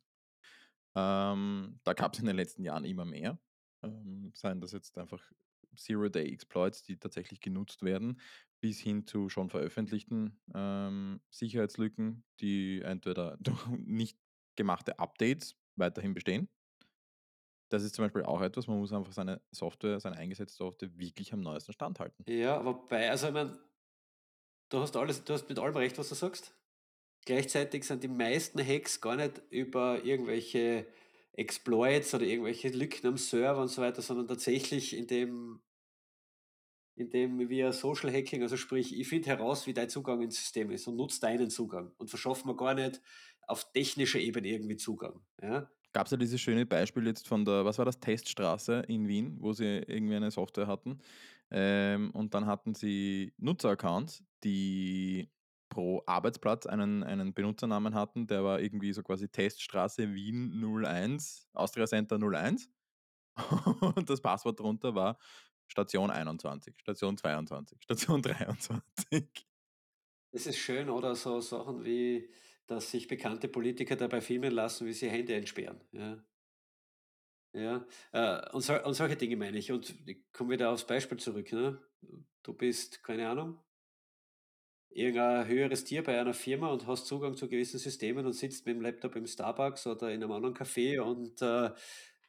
Ähm, 0.95 1.81
da 1.85 1.93
gab 1.93 2.15
es 2.15 2.21
in 2.21 2.27
den 2.27 2.37
letzten 2.37 2.65
Jahren 2.65 2.85
immer 2.85 3.05
mehr. 3.05 3.39
Ähm, 3.83 4.33
seien 4.35 4.61
das 4.61 4.73
jetzt 4.73 4.97
einfach 4.99 5.33
Zero-Day-Exploits, 5.77 6.85
die 6.85 6.99
tatsächlich 6.99 7.41
genutzt 7.41 7.83
werden, 7.83 8.21
bis 8.61 8.79
hin 8.81 9.07
zu 9.07 9.29
schon 9.29 9.51
veröffentlichten 9.51 10.41
ähm, 10.55 11.21
Sicherheitslücken, 11.31 12.25
die 12.41 12.83
entweder 12.83 13.37
durch 13.41 13.67
nicht 13.69 14.19
gemachte 14.57 14.99
Updates 14.99 15.57
weiterhin 15.77 16.15
bestehen. 16.15 16.49
Das 17.71 17.83
ist 17.83 17.95
zum 17.95 18.05
Beispiel 18.05 18.23
auch 18.23 18.41
etwas, 18.41 18.69
man 18.69 18.79
muss 18.79 18.93
einfach 18.93 19.13
seine 19.13 19.43
Software, 19.51 19.99
seine 19.99 20.17
eingesetzte 20.17 20.57
Software 20.57 20.97
wirklich 20.97 21.33
am 21.33 21.41
neuesten 21.41 21.73
Stand 21.73 21.99
halten. 21.99 22.25
Ja, 22.27 22.63
wobei, 22.65 23.11
also 23.11 23.29
ich 23.29 23.33
meine, 23.33 23.59
du 24.69 24.79
hast 24.81 24.95
alles, 24.97 25.25
du 25.25 25.33
hast 25.33 25.49
mit 25.49 25.59
allem 25.59 25.77
recht, 25.77 25.97
was 25.99 26.11
du 26.11 26.15
sagst. 26.15 26.55
Gleichzeitig 27.25 27.85
sind 27.85 28.03
die 28.03 28.09
meisten 28.09 28.65
Hacks 28.65 29.01
gar 29.01 29.17
nicht 29.17 29.41
über 29.51 30.05
irgendwelche 30.05 30.87
Exploits 31.33 32.15
oder 32.15 32.25
irgendwelche 32.25 32.69
Lücken 32.69 33.07
am 33.07 33.17
Server 33.17 33.63
und 33.63 33.69
so 33.69 33.83
weiter, 33.83 34.03
sondern 34.03 34.29
tatsächlich 34.29 34.97
in 34.97 35.07
dem 35.07 35.61
in 36.97 37.11
dem 37.11 37.49
via 37.49 37.73
Social 37.73 38.13
Hacking, 38.13 38.43
also 38.43 38.57
sprich, 38.57 38.97
ich 38.97 39.09
finde 39.09 39.29
heraus, 39.29 39.67
wie 39.67 39.75
dein 39.75 39.89
Zugang 39.89 40.23
ins 40.23 40.37
System 40.37 40.71
ist 40.71 40.87
und 40.87 40.97
nutze 40.97 41.21
deinen 41.21 41.51
Zugang 41.51 41.91
und 41.99 42.09
verschaffe 42.09 42.47
mir 42.47 42.57
gar 42.57 42.75
nicht 42.75 43.01
auf 43.47 43.73
technischer 43.73 44.21
Ebene 44.21 44.49
irgendwie 44.49 44.77
Zugang. 44.77 45.21
Ja? 45.43 45.69
Gab 45.93 46.07
es 46.07 46.13
ja 46.13 46.17
dieses 46.17 46.41
schöne 46.41 46.67
Beispiel 46.67 47.07
jetzt 47.07 47.27
von 47.27 47.45
der, 47.45 47.65
was 47.65 47.79
war 47.79 47.85
das, 47.85 47.99
Teststraße 48.01 48.85
in 48.89 49.09
Wien, 49.09 49.37
wo 49.41 49.53
sie 49.53 49.79
irgendwie 49.87 50.15
eine 50.15 50.31
Software 50.31 50.67
hatten. 50.67 50.99
Ähm, 51.51 52.11
und 52.13 52.35
dann 52.35 52.47
hatten 52.47 52.75
sie 52.75 53.33
Nutzeraccounts, 53.39 54.25
die 54.45 55.31
pro 55.75 56.03
Arbeitsplatz 56.07 56.67
einen, 56.67 57.03
einen 57.03 57.35
Benutzernamen 57.35 57.95
hatten, 57.95 58.29
der 58.29 58.45
war 58.45 58.61
irgendwie 58.61 58.93
so 58.93 59.03
quasi 59.03 59.29
Teststraße 59.29 60.15
Wien 60.15 60.63
01, 60.63 61.49
Austria 61.53 61.87
Center 61.87 62.17
01. 62.17 62.71
Und 63.97 64.09
das 64.09 64.21
Passwort 64.21 64.61
drunter 64.61 64.95
war 64.95 65.19
Station 65.67 66.11
21, 66.11 66.79
Station 66.79 67.17
22, 67.17 67.79
Station 67.83 68.23
23. 68.23 69.29
Es 70.31 70.47
ist 70.47 70.59
schön, 70.59 70.89
oder 70.89 71.17
so 71.17 71.41
Sachen 71.41 71.85
wie, 71.85 72.31
dass 72.67 72.93
sich 72.93 73.09
bekannte 73.09 73.49
Politiker 73.49 73.97
dabei 73.97 74.21
filmen 74.21 74.53
lassen, 74.53 74.87
wie 74.87 74.93
sie 74.93 75.11
Hände 75.11 75.35
entsperren. 75.35 75.81
Ja, 75.91 76.23
ja. 77.53 77.87
Äh, 78.13 78.51
und, 78.53 78.63
so, 78.63 78.81
und 78.83 78.95
solche 78.95 79.17
Dinge 79.17 79.37
meine 79.37 79.59
ich. 79.59 79.71
Und 79.73 79.95
ich 80.07 80.33
komme 80.33 80.51
wieder 80.51 80.71
aufs 80.71 80.87
Beispiel 80.87 81.19
zurück. 81.19 81.53
Ne? 81.53 81.81
Du 82.43 82.53
bist, 82.53 83.03
keine 83.03 83.29
Ahnung, 83.29 83.61
irgendein 84.95 85.47
höheres 85.49 85.85
Tier 85.85 86.03
bei 86.03 86.19
einer 86.19 86.35
Firma 86.35 86.69
und 86.69 86.87
hast 86.87 87.07
Zugang 87.07 87.37
zu 87.37 87.49
gewissen 87.49 87.79
Systemen 87.79 88.25
und 88.25 88.33
sitzt 88.33 88.65
mit 88.65 88.77
dem 88.77 88.83
Laptop 88.83 89.17
im 89.17 89.27
Starbucks 89.27 89.87
oder 89.87 90.13
in 90.13 90.23
einem 90.23 90.33
anderen 90.33 90.55
Café 90.55 91.01
und 91.01 91.43
äh, 91.43 91.67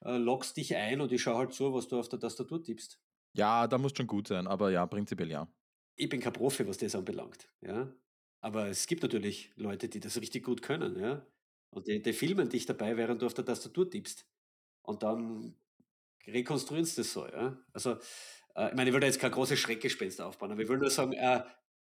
äh, 0.01 0.17
loggst 0.17 0.58
dich 0.58 0.75
ein 0.75 0.99
und 0.99 1.12
ich 1.12 1.21
schaue 1.21 1.38
halt 1.38 1.54
zu, 1.54 1.73
was 1.73 1.88
du 1.88 1.99
auf 1.99 2.10
der 2.10 2.19
Tastatur 2.19 2.63
tippst. 2.63 2.99
Ja, 3.34 3.67
da 3.67 3.78
muss 3.78 3.93
schon 3.95 4.08
gut 4.08 4.28
sein, 4.28 4.47
aber 4.47 4.71
ja, 4.71 4.86
prinzipiell 4.86 5.30
ja. 5.30 5.47
Ich 5.95 6.10
bin 6.10 6.19
kein 6.19 6.34
Profi, 6.34 6.67
was 6.67 6.78
das 6.78 6.95
anbelangt, 6.95 7.49
ja. 7.62 7.93
Aber 8.41 8.67
es 8.67 8.88
gibt 8.88 9.04
natürlich 9.04 9.51
Leute, 9.56 9.88
die 9.88 9.99
das 9.99 10.19
richtig 10.19 10.43
gut 10.43 10.62
können, 10.62 10.99
ja. 10.99 11.25
Und 11.69 11.88
die, 11.88 12.01
die 12.01 12.13
filmen 12.13 12.49
dich 12.49 12.65
dabei, 12.65 12.97
während 12.97 13.21
du 13.21 13.25
auf 13.25 13.34
der 13.34 13.45
Tastatur 13.45 13.89
tippst. 13.89 14.25
Und 14.82 15.04
dann 15.04 15.56
rekonstruieren 16.25 16.86
sie 16.86 16.97
das 16.97 17.12
so, 17.12 17.28
ja. 17.28 17.58
Also, 17.73 17.97
äh, 18.56 18.69
ich 18.69 18.75
meine, 18.75 18.89
ich 18.89 18.93
will 18.93 19.01
da 19.01 19.08
jetzt 19.08 19.19
kein 19.19 19.32
großes 19.32 19.60
Schreckgespenst 19.60 20.21
aufbauen, 20.21 20.51
aber 20.51 20.62
ich 20.62 20.69
will 20.69 20.78
nur 20.78 20.89
sagen, 20.89 21.13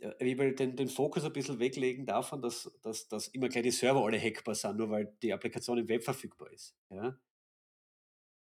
äh, 0.00 0.54
den, 0.54 0.76
den 0.76 0.88
Fokus 0.88 1.24
ein 1.24 1.32
bisschen 1.32 1.58
weglegen 1.58 2.06
davon, 2.06 2.40
dass, 2.40 2.70
dass, 2.82 3.08
dass 3.08 3.28
immer 3.28 3.48
gleich 3.48 3.64
die 3.64 3.70
Server 3.70 4.04
alle 4.04 4.18
hackbar 4.18 4.54
sind, 4.54 4.76
nur 4.76 4.90
weil 4.90 5.16
die 5.22 5.32
Applikation 5.32 5.78
im 5.78 5.88
Web 5.88 6.02
verfügbar 6.02 6.50
ist. 6.52 6.74
Ja? 6.90 7.18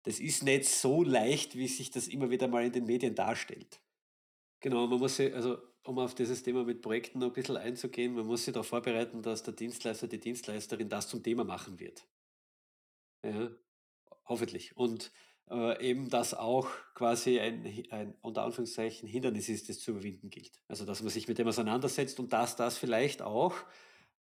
Das 0.04 0.19
ist 0.19 0.43
nicht 0.43 0.65
so 0.65 1.04
leicht, 1.04 1.56
wie 1.56 1.67
sich 1.67 1.91
das 1.91 2.08
immer 2.08 2.30
wieder 2.30 2.48
mal 2.48 2.65
in 2.65 2.72
den 2.72 2.86
Medien 2.86 3.15
darstellt. 3.15 3.82
Genau, 4.62 4.88
man 4.88 5.00
muss 5.00 5.17
sich, 5.17 5.34
also 5.34 5.58
um 5.84 6.00
auf 6.00 6.15
dieses 6.15 6.43
Thema 6.43 6.63
mit 6.63 6.82
Projekten 6.82 7.19
noch 7.19 7.28
ein 7.28 7.34
bisschen 7.34 7.58
einzugehen, 7.58 8.13
man 8.13 8.26
muss 8.26 8.45
sich 8.45 8.54
darauf 8.54 8.67
vorbereiten, 8.67 9.22
dass 9.22 9.43
der 9.43 9.54
Dienstleister, 9.54 10.08
die 10.08 10.19
Dienstleisterin 10.19 10.89
das 10.89 11.08
zum 11.08 11.24
Thema 11.24 11.43
machen 11.43 11.80
wird. 11.80 12.08
Ja, 13.24 13.52
hoffentlich. 14.26 14.76
Und 14.78 15.12
äh, 15.49 15.83
eben, 15.83 16.09
dass 16.09 16.33
auch 16.33 16.69
quasi 16.93 17.39
ein, 17.39 17.65
ein 17.89 18.15
unter 18.21 18.43
Anführungszeichen 18.43 19.07
Hindernis 19.07 19.49
ist, 19.49 19.69
das 19.69 19.79
zu 19.79 19.91
überwinden 19.91 20.29
gilt. 20.29 20.62
Also, 20.67 20.85
dass 20.85 21.01
man 21.01 21.09
sich 21.09 21.27
mit 21.27 21.38
dem 21.38 21.47
auseinandersetzt 21.47 22.19
und 22.19 22.33
dass 22.33 22.55
das 22.55 22.77
vielleicht 22.77 23.21
auch 23.21 23.55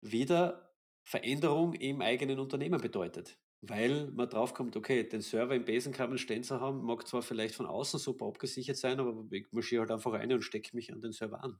wieder 0.00 0.72
Veränderung 1.04 1.74
im 1.74 2.00
eigenen 2.02 2.38
Unternehmen 2.38 2.80
bedeutet. 2.80 3.38
Weil 3.60 4.10
man 4.12 4.28
draufkommt, 4.28 4.76
okay, 4.76 5.02
den 5.08 5.20
Server 5.20 5.54
im 5.54 5.64
Besenkammer 5.64 6.16
stehen 6.16 6.44
zu 6.44 6.60
haben, 6.60 6.84
mag 6.84 7.06
zwar 7.08 7.22
vielleicht 7.22 7.56
von 7.56 7.66
außen 7.66 7.98
super 7.98 8.26
abgesichert 8.26 8.76
sein, 8.76 9.00
aber 9.00 9.24
ich 9.32 9.46
marschiere 9.50 9.80
halt 9.80 9.90
einfach 9.90 10.12
rein 10.12 10.32
und 10.32 10.42
stecke 10.42 10.76
mich 10.76 10.92
an 10.92 11.00
den 11.00 11.12
Server 11.12 11.42
an. 11.42 11.58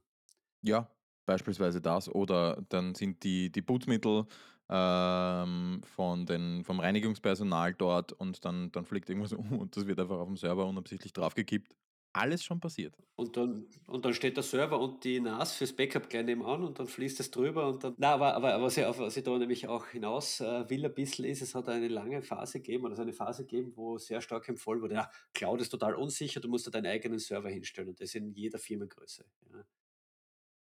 Ja, 0.61 0.89
beispielsweise 1.25 1.81
das. 1.81 2.09
Oder 2.09 2.63
dann 2.69 2.95
sind 2.95 3.23
die, 3.23 3.51
die 3.51 3.61
Putzmittel 3.61 4.25
ähm, 4.69 5.81
von 5.95 6.25
den, 6.25 6.63
vom 6.63 6.79
Reinigungspersonal 6.79 7.73
dort 7.73 8.13
und 8.13 8.45
dann, 8.45 8.71
dann 8.71 8.85
fliegt 8.85 9.09
irgendwas 9.09 9.33
um 9.33 9.59
und 9.59 9.75
das 9.75 9.87
wird 9.87 9.99
einfach 9.99 10.19
auf 10.19 10.27
dem 10.27 10.37
Server 10.37 10.65
unabsichtlich 10.65 11.13
draufgekippt. 11.13 11.75
Alles 12.11 12.43
schon 12.43 12.59
passiert. 12.59 12.97
Und 13.15 13.37
dann, 13.37 13.67
und 13.85 14.03
dann 14.03 14.15
steht 14.15 14.35
der 14.35 14.43
Server 14.43 14.79
und 14.79 15.03
die 15.03 15.19
NAS 15.19 15.53
fürs 15.53 15.73
Backup 15.75 16.09
gleich 16.09 16.25
nebenan 16.25 16.63
und 16.63 16.79
dann 16.79 16.87
fließt 16.87 17.19
es 17.19 17.29
drüber 17.29 17.67
und 17.67 17.83
dann. 17.83 17.93
Na, 17.97 18.13
aber, 18.13 18.33
aber 18.33 18.59
was, 18.63 18.77
ich, 18.77 18.83
was 18.83 19.15
ich 19.15 19.23
da 19.23 19.37
nämlich 19.37 19.67
auch 19.67 19.85
hinaus 19.85 20.39
äh, 20.39 20.67
will 20.71 20.83
ein 20.83 20.93
bisschen 20.95 21.25
ist, 21.25 21.43
es 21.43 21.53
hat 21.53 21.69
eine 21.69 21.87
lange 21.87 22.23
Phase 22.23 22.61
gegeben, 22.61 22.85
oder 22.85 22.93
also 22.93 23.03
eine 23.03 23.13
Phase 23.13 23.45
gegeben, 23.45 23.73
wo 23.75 23.99
sehr 23.99 24.21
stark 24.21 24.49
empfohlen 24.49 24.81
wurde, 24.81 24.95
ja, 24.95 25.11
Cloud 25.35 25.61
ist 25.61 25.69
total 25.69 25.93
unsicher, 25.93 26.39
du 26.39 26.49
musst 26.49 26.65
da 26.65 26.71
deinen 26.71 26.87
eigenen 26.87 27.19
Server 27.19 27.49
hinstellen 27.49 27.89
und 27.89 28.01
das 28.01 28.15
in 28.15 28.33
jeder 28.33 28.57
Firmengröße. 28.57 29.25
Ja. 29.53 29.63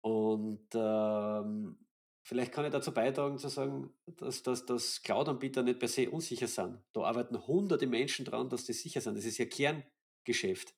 Und 0.02 0.68
ähm, 0.74 1.83
vielleicht 2.24 2.52
kann 2.52 2.64
ich 2.64 2.72
dazu 2.72 2.92
beitragen 2.92 3.38
zu 3.38 3.48
sagen, 3.48 3.90
dass, 4.06 4.42
dass, 4.42 4.66
dass 4.66 5.02
Cloud-Anbieter 5.02 5.62
nicht 5.62 5.78
per 5.78 5.88
se 5.88 6.10
unsicher 6.10 6.48
sind. 6.48 6.78
Da 6.92 7.02
arbeiten 7.02 7.46
hunderte 7.46 7.86
Menschen 7.86 8.24
dran, 8.24 8.48
dass 8.48 8.64
die 8.64 8.72
sicher 8.72 9.00
sind. 9.00 9.16
Das 9.16 9.24
ist 9.24 9.38
ja 9.38 9.44
Kerngeschäft. 9.44 10.74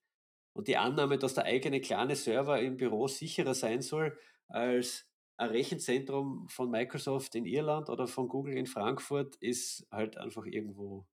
Und 0.52 0.68
die 0.68 0.76
Annahme, 0.76 1.18
dass 1.18 1.34
der 1.34 1.44
eigene 1.44 1.80
kleine 1.80 2.16
Server 2.16 2.60
im 2.60 2.76
Büro 2.76 3.08
sicherer 3.08 3.54
sein 3.54 3.80
soll 3.80 4.18
als 4.48 5.08
ein 5.36 5.50
Rechenzentrum 5.50 6.48
von 6.48 6.70
Microsoft 6.70 7.34
in 7.34 7.44
Irland 7.44 7.90
oder 7.90 8.06
von 8.06 8.26
Google 8.26 8.56
in 8.56 8.66
Frankfurt, 8.66 9.36
ist 9.36 9.86
halt 9.90 10.16
einfach 10.16 10.46
irgendwo 10.46 11.06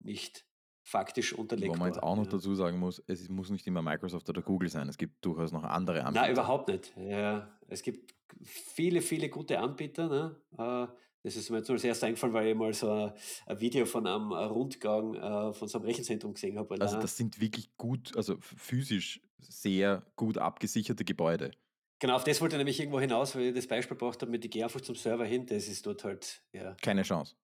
nicht 0.00 0.44
faktisch 0.82 1.32
unterlegt. 1.32 1.72
Wo 1.72 1.78
man 1.78 1.88
jetzt 1.88 2.02
auch 2.02 2.16
noch 2.16 2.24
ja. 2.24 2.30
dazu 2.30 2.54
sagen 2.54 2.78
muss, 2.78 3.02
es 3.06 3.28
muss 3.28 3.50
nicht 3.50 3.66
immer 3.66 3.80
Microsoft 3.80 4.28
oder 4.28 4.42
Google 4.42 4.68
sein. 4.68 4.88
Es 4.88 4.98
gibt 4.98 5.24
durchaus 5.24 5.52
noch 5.52 5.62
andere 5.62 6.04
Anbieter. 6.04 6.22
Nein, 6.22 6.32
überhaupt 6.32 6.68
nicht. 6.68 6.92
Ja, 6.96 7.48
es 7.68 7.82
gibt 7.82 8.12
viele, 8.42 9.00
viele 9.02 9.28
gute 9.28 9.58
Anbieter. 9.58 10.08
Ne? 10.08 10.36
Äh, 10.58 10.92
das 11.22 11.36
ist 11.36 11.50
mir 11.50 11.58
jetzt 11.58 11.70
als 11.70 11.84
erstes 11.84 12.04
eingefallen, 12.04 12.32
weil 12.32 12.48
ich 12.48 12.54
mal 12.54 12.72
so 12.72 12.90
ein, 12.90 13.12
ein 13.46 13.60
Video 13.60 13.84
von 13.84 14.06
einem 14.06 14.32
Rundgang 14.32 15.14
äh, 15.14 15.52
von 15.52 15.68
so 15.68 15.78
einem 15.78 15.86
Rechenzentrum 15.86 16.34
gesehen 16.34 16.58
habe. 16.58 16.80
Also 16.80 16.98
das 16.98 17.16
sind 17.16 17.40
wirklich 17.40 17.76
gut, 17.76 18.16
also 18.16 18.36
physisch 18.40 19.20
sehr 19.38 20.02
gut 20.16 20.38
abgesicherte 20.38 21.04
Gebäude. 21.04 21.50
Genau, 21.98 22.16
auf 22.16 22.24
das 22.24 22.40
wollte 22.40 22.56
ich 22.56 22.58
nämlich 22.58 22.80
irgendwo 22.80 22.98
hinaus, 22.98 23.36
weil 23.36 23.42
ich 23.48 23.54
das 23.54 23.66
Beispiel 23.66 23.96
gebracht 23.96 24.22
habe, 24.22 24.30
mit 24.30 24.44
ich 24.44 24.50
gehe 24.50 24.64
einfach 24.64 24.80
zum 24.80 24.94
Server 24.94 25.26
hin, 25.26 25.44
das 25.44 25.68
ist 25.68 25.84
dort 25.84 26.02
halt, 26.04 26.42
ja. 26.52 26.74
Keine 26.80 27.02
Chance. 27.02 27.34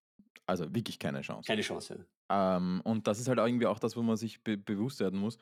Also 0.47 0.73
wirklich 0.75 0.99
keine 0.99 1.21
Chance. 1.21 1.47
Keine 1.47 1.61
Chance, 1.61 2.07
ja. 2.31 2.57
Ähm, 2.57 2.81
und 2.85 3.07
das 3.07 3.21
ist 3.21 3.29
halt 3.29 3.39
irgendwie 3.39 3.67
auch 3.67 3.79
das, 3.79 3.97
wo 3.97 4.03
man 4.03 4.17
sich 4.17 4.43
be 4.43 4.57
bewusst 4.57 5.01
werden 5.01 5.19
muss. 5.19 5.39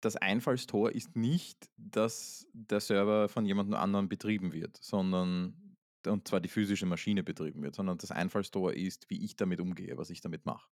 Das 0.00 0.16
Einfallstor 0.16 0.92
ist 0.92 1.14
nicht, 1.14 1.68
dass 1.76 2.46
der 2.52 2.80
Server 2.80 3.28
von 3.28 3.44
jemandem 3.44 3.74
anderen 3.74 4.08
betrieben 4.08 4.52
wird, 4.52 4.78
sondern 4.80 5.76
und 6.06 6.26
zwar 6.26 6.40
die 6.40 6.48
physische 6.48 6.86
Maschine 6.86 7.22
betrieben 7.22 7.62
wird, 7.62 7.74
sondern 7.74 7.98
das 7.98 8.10
Einfallstor 8.10 8.72
ist, 8.72 9.10
wie 9.10 9.22
ich 9.22 9.36
damit 9.36 9.60
umgehe, 9.60 9.98
was 9.98 10.10
ich 10.10 10.20
damit 10.20 10.46
mache. 10.46 10.68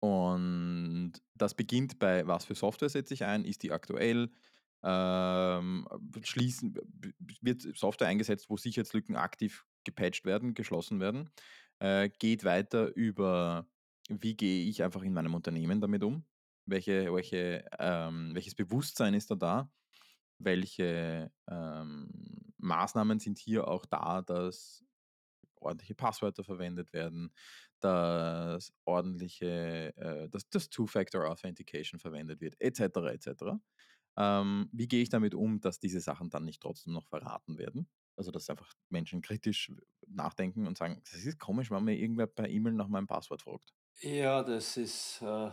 Und 0.00 1.14
das 1.34 1.54
beginnt 1.54 1.98
bei, 1.98 2.26
was 2.26 2.44
für 2.44 2.54
Software 2.54 2.88
setze 2.88 3.14
ich 3.14 3.24
ein, 3.24 3.44
ist 3.44 3.62
die 3.62 3.72
aktuell, 3.72 4.30
ähm, 4.82 5.86
schließen, 6.22 6.74
wird 7.42 7.62
Software 7.76 8.08
eingesetzt, 8.08 8.48
wo 8.48 8.56
Sicherheitslücken 8.56 9.16
aktiv 9.16 9.66
gepatcht 9.84 10.24
werden, 10.24 10.54
geschlossen 10.54 11.00
werden, 11.00 11.30
äh, 11.80 12.08
geht 12.08 12.44
weiter 12.44 12.94
über, 12.96 13.68
wie 14.08 14.36
gehe 14.36 14.64
ich 14.68 14.82
einfach 14.82 15.02
in 15.02 15.12
meinem 15.12 15.34
Unternehmen 15.34 15.82
damit 15.82 16.02
um, 16.02 16.24
welche, 16.70 17.12
welche, 17.12 17.64
ähm, 17.78 18.30
welches 18.34 18.54
Bewusstsein 18.54 19.14
ist 19.14 19.30
da 19.30 19.34
da, 19.34 19.70
welche 20.38 21.30
ähm, 21.48 22.08
Maßnahmen 22.58 23.18
sind 23.18 23.38
hier 23.38 23.68
auch 23.68 23.86
da, 23.86 24.22
dass 24.22 24.84
ordentliche 25.56 25.94
Passwörter 25.94 26.44
verwendet 26.44 26.92
werden, 26.92 27.32
dass 27.80 28.72
ordentliche, 28.84 29.94
äh, 29.96 30.28
dass 30.28 30.48
das 30.48 30.70
Two-Factor-Authentication 30.70 32.00
verwendet 32.00 32.40
wird, 32.40 32.60
etc. 32.60 32.80
etc. 33.12 33.44
Ähm, 34.16 34.68
wie 34.72 34.88
gehe 34.88 35.02
ich 35.02 35.08
damit 35.08 35.34
um, 35.34 35.60
dass 35.60 35.78
diese 35.78 36.00
Sachen 36.00 36.30
dann 36.30 36.44
nicht 36.44 36.62
trotzdem 36.62 36.92
noch 36.92 37.06
verraten 37.06 37.58
werden? 37.58 37.88
Also, 38.16 38.30
dass 38.30 38.50
einfach 38.50 38.74
Menschen 38.90 39.22
kritisch 39.22 39.72
nachdenken 40.06 40.66
und 40.66 40.76
sagen, 40.76 41.00
das 41.10 41.24
ist 41.24 41.38
komisch, 41.38 41.70
wenn 41.70 41.84
mir 41.84 41.96
irgendwer 41.96 42.26
per 42.26 42.48
E-Mail 42.48 42.74
nach 42.74 42.88
meinem 42.88 43.06
Passwort 43.06 43.42
fragt. 43.42 43.72
Ja, 44.02 44.42
das 44.42 44.76
ist 44.76 45.22
äh, 45.22 45.50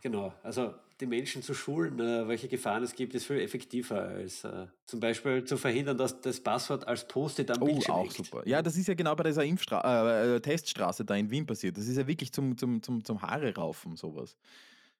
genau. 0.00 0.32
Also 0.42 0.74
die 1.00 1.06
Menschen 1.06 1.42
zu 1.42 1.54
schulen, 1.54 2.00
äh, 2.00 2.26
welche 2.26 2.48
Gefahren 2.48 2.82
es 2.82 2.94
gibt, 2.94 3.14
ist 3.14 3.26
viel 3.26 3.40
effektiver 3.40 4.02
als 4.02 4.44
äh, 4.44 4.66
zum 4.84 5.00
Beispiel 5.00 5.44
zu 5.44 5.56
verhindern, 5.56 5.96
dass 5.96 6.20
das 6.20 6.40
Passwort 6.40 6.86
als 6.86 7.06
Post-it 7.06 7.50
am 7.50 7.62
oh, 7.62 7.66
Bildschirm 7.66 7.94
auch 7.94 8.02
liegt. 8.04 8.16
super. 8.16 8.42
Ja, 8.46 8.62
das 8.62 8.76
ist 8.76 8.88
ja 8.88 8.94
genau 8.94 9.14
bei 9.14 9.24
dieser 9.24 9.44
Impfstra 9.44 10.24
äh, 10.24 10.36
äh, 10.36 10.40
Teststraße 10.40 11.04
da 11.04 11.14
in 11.14 11.30
Wien 11.30 11.46
passiert. 11.46 11.76
Das 11.76 11.86
ist 11.86 11.96
ja 11.96 12.06
wirklich 12.06 12.32
zum, 12.32 12.56
zum, 12.58 12.82
zum, 12.82 13.04
zum 13.04 13.22
Haare 13.22 13.54
raufen, 13.54 13.96
sowas. 13.96 14.36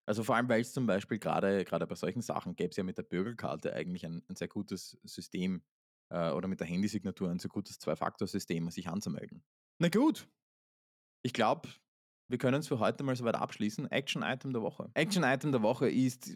Also 0.06 0.24
vor 0.24 0.36
allem, 0.36 0.48
weil 0.48 0.62
es 0.62 0.72
zum 0.72 0.86
Beispiel 0.86 1.18
gerade 1.18 1.64
bei 1.66 1.94
solchen 1.94 2.22
Sachen 2.22 2.56
gäbe 2.56 2.70
es 2.70 2.76
ja 2.76 2.84
mit 2.84 2.96
der 2.96 3.02
Bürgerkarte 3.02 3.74
eigentlich 3.74 4.06
ein, 4.06 4.22
ein 4.28 4.36
sehr 4.36 4.48
gutes 4.48 4.96
System 5.04 5.62
äh, 6.10 6.30
oder 6.30 6.48
mit 6.48 6.60
der 6.60 6.66
Handysignatur 6.66 7.28
ein 7.28 7.38
sehr 7.38 7.50
gutes 7.50 7.78
Zwei-Faktor-System, 7.78 8.70
sich 8.70 8.88
anzumelden. 8.88 9.42
Na 9.78 9.88
gut. 9.88 10.26
Ich 11.22 11.32
glaube, 11.32 11.68
wir 12.28 12.38
können 12.38 12.60
es 12.60 12.68
für 12.68 12.78
heute 12.78 13.04
mal 13.04 13.16
soweit 13.16 13.36
abschließen. 13.36 13.90
Action-Item 13.90 14.52
der 14.52 14.62
Woche. 14.62 14.90
Action-Item 14.94 15.52
der 15.52 15.62
Woche 15.62 15.88
ist 15.88 16.30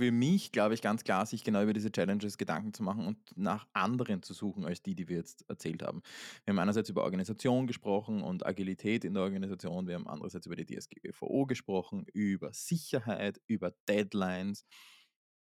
für 0.00 0.12
mich, 0.12 0.50
glaube 0.50 0.72
ich, 0.72 0.80
ganz 0.80 1.04
klar, 1.04 1.26
sich 1.26 1.44
genau 1.44 1.62
über 1.62 1.74
diese 1.74 1.92
Challenges 1.92 2.38
Gedanken 2.38 2.72
zu 2.72 2.82
machen 2.82 3.06
und 3.06 3.18
nach 3.36 3.66
anderen 3.74 4.22
zu 4.22 4.32
suchen, 4.32 4.64
als 4.64 4.82
die, 4.82 4.94
die 4.94 5.08
wir 5.08 5.18
jetzt 5.18 5.44
erzählt 5.50 5.82
haben. 5.82 6.00
Wir 6.44 6.52
haben 6.52 6.58
einerseits 6.58 6.88
über 6.88 7.04
Organisation 7.04 7.66
gesprochen 7.66 8.22
und 8.22 8.46
Agilität 8.46 9.04
in 9.04 9.12
der 9.12 9.24
Organisation. 9.24 9.86
Wir 9.86 9.96
haben 9.96 10.08
andererseits 10.08 10.46
über 10.46 10.56
die 10.56 10.64
DSGVO 10.64 11.44
gesprochen, 11.44 12.06
über 12.14 12.54
Sicherheit, 12.54 13.42
über 13.46 13.72
Deadlines. 13.86 14.64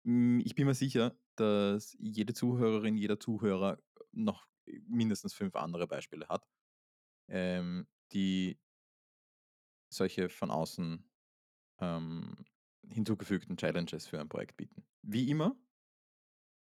Hm, 0.04 0.40
ich 0.44 0.54
bin 0.54 0.66
mir 0.66 0.74
sicher, 0.74 1.16
dass 1.34 1.96
jede 1.98 2.32
Zuhörerin, 2.32 2.96
jeder 2.96 3.18
Zuhörer 3.18 3.78
noch 4.12 4.46
mindestens 4.86 5.34
fünf 5.34 5.56
andere 5.56 5.88
Beispiele 5.88 6.28
hat, 6.28 6.46
ähm, 7.28 7.88
die 8.12 8.58
solche 9.96 10.28
von 10.28 10.50
außen 10.50 11.04
ähm, 11.80 12.36
hinzugefügten 12.88 13.56
Challenges 13.56 14.06
für 14.06 14.20
ein 14.20 14.28
Projekt 14.28 14.56
bieten. 14.56 14.84
Wie 15.02 15.30
immer 15.30 15.56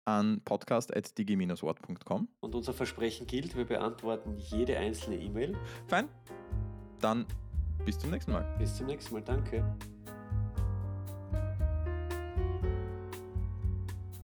an 0.04 0.40
podcast.digi-wort.com. 0.44 2.28
Und 2.40 2.54
unser 2.54 2.72
Versprechen 2.72 3.26
gilt, 3.26 3.56
wir 3.56 3.64
beantworten 3.64 4.36
jede 4.38 4.78
einzelne 4.78 5.16
E-Mail. 5.16 5.56
Fein. 5.88 6.08
Dann 7.00 7.26
bis 7.84 7.98
zum 7.98 8.10
nächsten 8.10 8.32
Mal. 8.32 8.44
Bis 8.58 8.76
zum 8.76 8.86
nächsten 8.86 9.14
Mal, 9.14 9.22
danke. 9.22 9.76